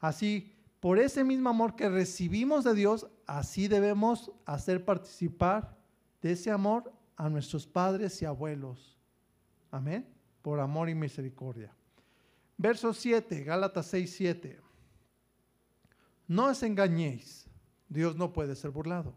[0.00, 5.76] Así, por ese mismo amor que recibimos de Dios, así debemos hacer participar
[6.22, 8.98] de ese amor a nuestros padres y abuelos.
[9.70, 10.06] Amén.
[10.42, 11.74] Por amor y misericordia.
[12.56, 14.60] Verso 7, Gálatas 6, 7.
[16.26, 17.48] No os engañéis,
[17.88, 19.14] Dios no puede ser burlado.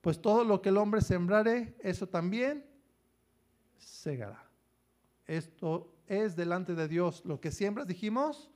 [0.00, 2.64] Pues todo lo que el hombre sembrare, eso también
[3.76, 4.48] segará.
[5.26, 7.22] Esto es delante de Dios.
[7.24, 8.50] Lo que siembras, dijimos,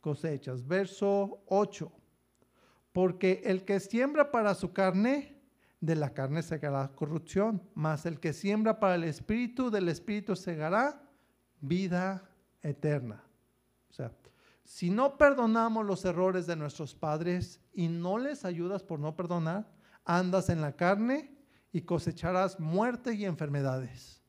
[0.00, 0.64] cosechas.
[0.66, 1.90] Verso 8.
[2.92, 5.34] Porque el que siembra para su carne,
[5.80, 11.02] de la carne segará corrupción, mas el que siembra para el espíritu, del espíritu segará
[11.60, 12.30] vida
[12.64, 13.22] eterna.
[13.90, 14.10] O sea,
[14.64, 19.70] si no perdonamos los errores de nuestros padres y no les ayudas por no perdonar,
[20.04, 21.36] andas en la carne
[21.70, 24.22] y cosecharás muerte y enfermedades.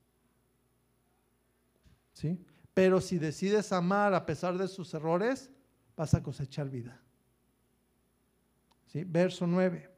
[2.13, 2.43] ¿Sí?
[2.73, 5.49] Pero si decides amar a pesar de sus errores,
[5.95, 7.01] vas a cosechar vida.
[8.87, 9.03] ¿Sí?
[9.05, 9.89] Verso 9.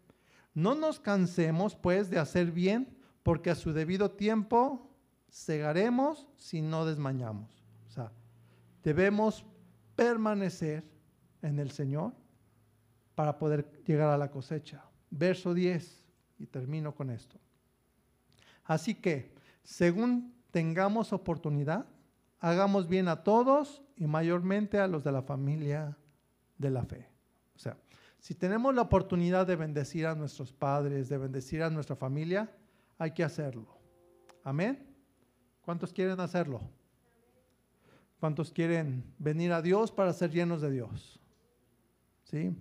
[0.54, 4.90] No nos cansemos pues de hacer bien, porque a su debido tiempo
[5.30, 7.57] cegaremos si no desmañamos.
[8.88, 9.44] Debemos
[9.98, 10.82] permanecer
[11.42, 12.14] en el Señor
[13.16, 14.82] para poder llegar a la cosecha.
[15.10, 16.06] Verso 10,
[16.40, 17.38] y termino con esto.
[18.64, 21.86] Así que, según tengamos oportunidad,
[22.40, 25.98] hagamos bien a todos y mayormente a los de la familia
[26.58, 27.10] de la fe.
[27.58, 27.76] O sea,
[28.20, 32.50] si tenemos la oportunidad de bendecir a nuestros padres, de bendecir a nuestra familia,
[32.98, 33.68] hay que hacerlo.
[34.46, 34.88] Amén.
[35.62, 36.62] ¿Cuántos quieren hacerlo?
[38.20, 41.20] ¿Cuántos quieren venir a Dios para ser llenos de Dios?
[42.24, 42.56] ¿Sí?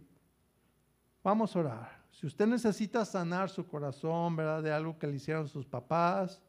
[1.23, 2.07] Vamos a orar.
[2.11, 4.63] Si usted necesita sanar su corazón, ¿verdad?
[4.63, 6.41] De algo que le hicieron sus papás,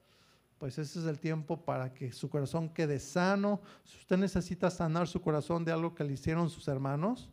[0.57, 3.61] pues ese es el tiempo para que su corazón quede sano.
[3.83, 7.31] Si usted necesita sanar su corazón de algo que le hicieron sus hermanos,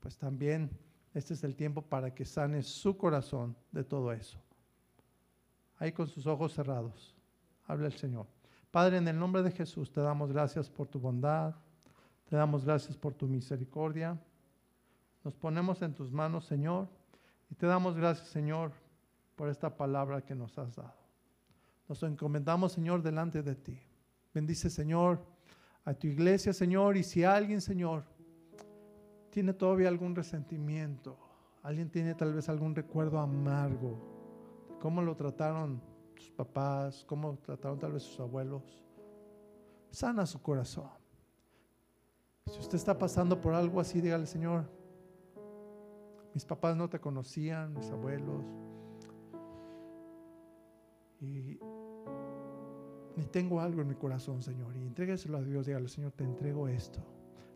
[0.00, 0.70] pues también
[1.14, 4.38] este es el tiempo para que sane su corazón de todo eso.
[5.78, 7.14] Ahí con sus ojos cerrados,
[7.66, 8.26] habla el Señor.
[8.74, 11.54] Padre, en el nombre de Jesús te damos gracias por tu bondad,
[12.28, 14.18] te damos gracias por tu misericordia.
[15.22, 16.88] Nos ponemos en tus manos, Señor,
[17.48, 18.72] y te damos gracias, Señor,
[19.36, 20.96] por esta palabra que nos has dado.
[21.88, 23.78] Nos encomendamos, Señor, delante de ti.
[24.34, 25.24] Bendice, Señor,
[25.84, 28.02] a tu iglesia, Señor, y si alguien, Señor,
[29.30, 31.16] tiene todavía algún resentimiento,
[31.62, 35.93] alguien tiene tal vez algún recuerdo amargo de cómo lo trataron
[36.24, 38.62] sus papás, cómo trataron tal vez sus abuelos,
[39.90, 40.90] sana su corazón.
[42.46, 44.64] Si usted está pasando por algo así, dígale, Señor,
[46.34, 48.44] mis papás no te conocían, mis abuelos,
[51.20, 51.58] y
[53.16, 54.76] ni tengo algo en mi corazón, Señor.
[54.76, 55.66] Y entrégueselo a Dios.
[55.66, 57.00] Dígale, Señor, te entrego esto.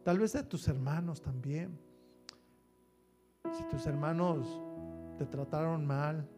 [0.04, 1.78] Tal vez de tus hermanos también.
[3.52, 4.46] Si tus hermanos
[5.18, 6.28] te trataron mal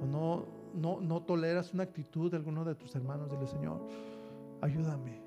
[0.00, 3.80] o no, no, no toleras una actitud de alguno de tus hermanos, dile, Señor,
[4.60, 5.20] ayúdame.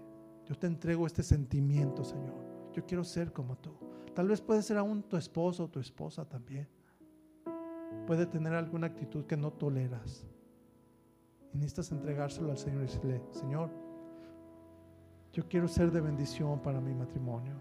[0.45, 2.35] Yo te entrego este sentimiento, Señor.
[2.73, 3.71] Yo quiero ser como tú.
[4.13, 6.67] Tal vez puede ser aún tu esposo o tu esposa también.
[8.05, 10.25] Puede tener alguna actitud que no toleras.
[11.53, 13.69] Y necesitas entregárselo al Señor y decirle, Señor,
[15.31, 17.55] yo quiero ser de bendición para mi matrimonio.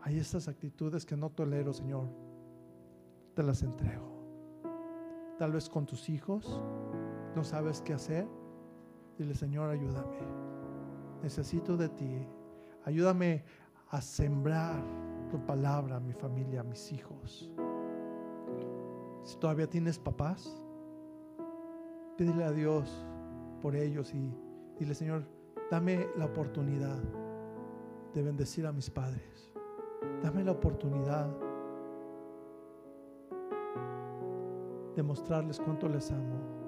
[0.00, 2.08] Hay estas actitudes que no tolero, Señor.
[3.34, 4.11] Te las entrego.
[5.42, 6.62] Tal vez con tus hijos
[7.34, 8.28] no sabes qué hacer.
[9.18, 10.20] Dile, Señor, ayúdame.
[11.20, 12.28] Necesito de ti.
[12.84, 13.42] Ayúdame
[13.88, 14.80] a sembrar
[15.32, 17.50] tu palabra a mi familia, a mis hijos.
[19.24, 20.64] Si todavía tienes papás,
[22.16, 23.04] pídele a Dios
[23.60, 24.32] por ellos y
[24.78, 25.24] dile, Señor,
[25.72, 27.02] dame la oportunidad
[28.14, 29.52] de bendecir a mis padres.
[30.22, 31.36] Dame la oportunidad
[34.94, 36.62] de mostrarles cuánto les amo.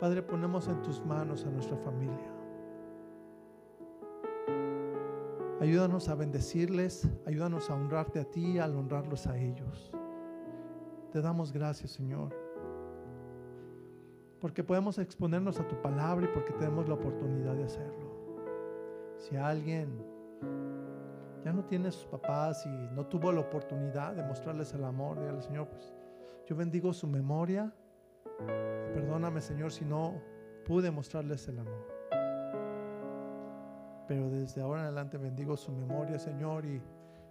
[0.00, 2.32] Padre, ponemos en tus manos a nuestra familia.
[5.60, 9.92] Ayúdanos a bendecirles, ayúdanos a honrarte a ti, al honrarlos a ellos.
[11.12, 12.34] Te damos gracias, Señor,
[14.40, 18.10] porque podemos exponernos a tu palabra y porque tenemos la oportunidad de hacerlo.
[19.18, 20.04] Si alguien
[21.44, 25.42] ya no tiene sus papás y no tuvo la oportunidad de mostrarles el amor, dígale,
[25.42, 25.92] Señor, pues
[26.46, 27.72] yo bendigo su memoria.
[28.94, 30.20] Perdóname, Señor, si no
[30.64, 31.86] pude mostrarles el amor.
[34.06, 36.80] Pero desde ahora en adelante bendigo su memoria, Señor, y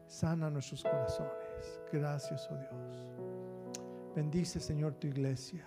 [0.07, 1.81] sana nuestros corazones.
[1.91, 3.07] Gracias, oh Dios.
[4.15, 5.65] Bendice, Señor, tu iglesia.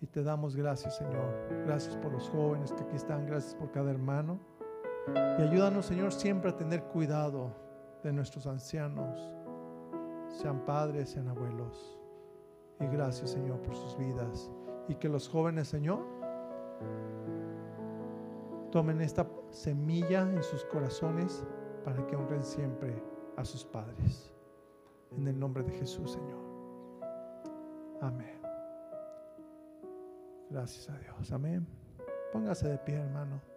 [0.00, 1.64] Y te damos gracias, Señor.
[1.64, 3.24] Gracias por los jóvenes que aquí están.
[3.24, 4.40] Gracias por cada hermano.
[5.38, 7.61] Y ayúdanos, Señor, siempre a tener cuidado
[8.02, 9.30] de nuestros ancianos,
[10.28, 11.98] sean padres, sean abuelos.
[12.80, 14.50] Y gracias, Señor, por sus vidas.
[14.88, 16.04] Y que los jóvenes, Señor,
[18.70, 21.44] tomen esta semilla en sus corazones
[21.84, 23.02] para que honren siempre
[23.36, 24.32] a sus padres.
[25.16, 26.42] En el nombre de Jesús, Señor.
[28.00, 28.40] Amén.
[30.50, 31.32] Gracias a Dios.
[31.32, 31.66] Amén.
[32.32, 33.51] Póngase de pie, hermano.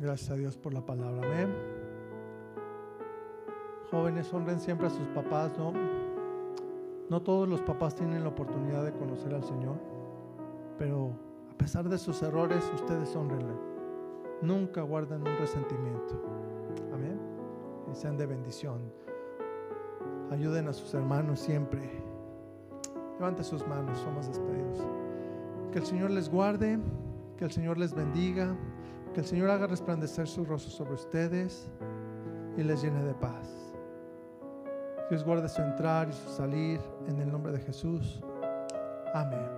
[0.00, 1.26] Gracias a Dios por la palabra.
[1.26, 1.54] Amén.
[3.90, 5.74] Jóvenes, honren siempre a sus papás, ¿no?
[7.10, 9.76] No todos los papás tienen la oportunidad de conocer al Señor,
[10.78, 11.10] pero
[11.52, 13.52] a pesar de sus errores, ustedes honrenle.
[14.40, 16.18] Nunca guarden un resentimiento.
[16.94, 17.20] Amén.
[17.92, 18.80] Y sean de bendición.
[20.30, 21.80] Ayuden a sus hermanos siempre.
[23.18, 24.86] Levante sus manos, somos despedidos.
[25.72, 26.78] Que el Señor les guarde,
[27.36, 28.56] que el Señor les bendiga,
[29.12, 31.68] que el Señor haga resplandecer su rostro sobre ustedes
[32.56, 33.74] y les llene de paz.
[35.08, 38.22] Dios guarde su entrar y su salir en el nombre de Jesús.
[39.12, 39.48] Amén.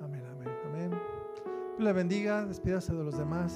[0.00, 0.90] Amén, amén, amén.
[0.90, 3.46] Dios le bendiga, despídase de los demás.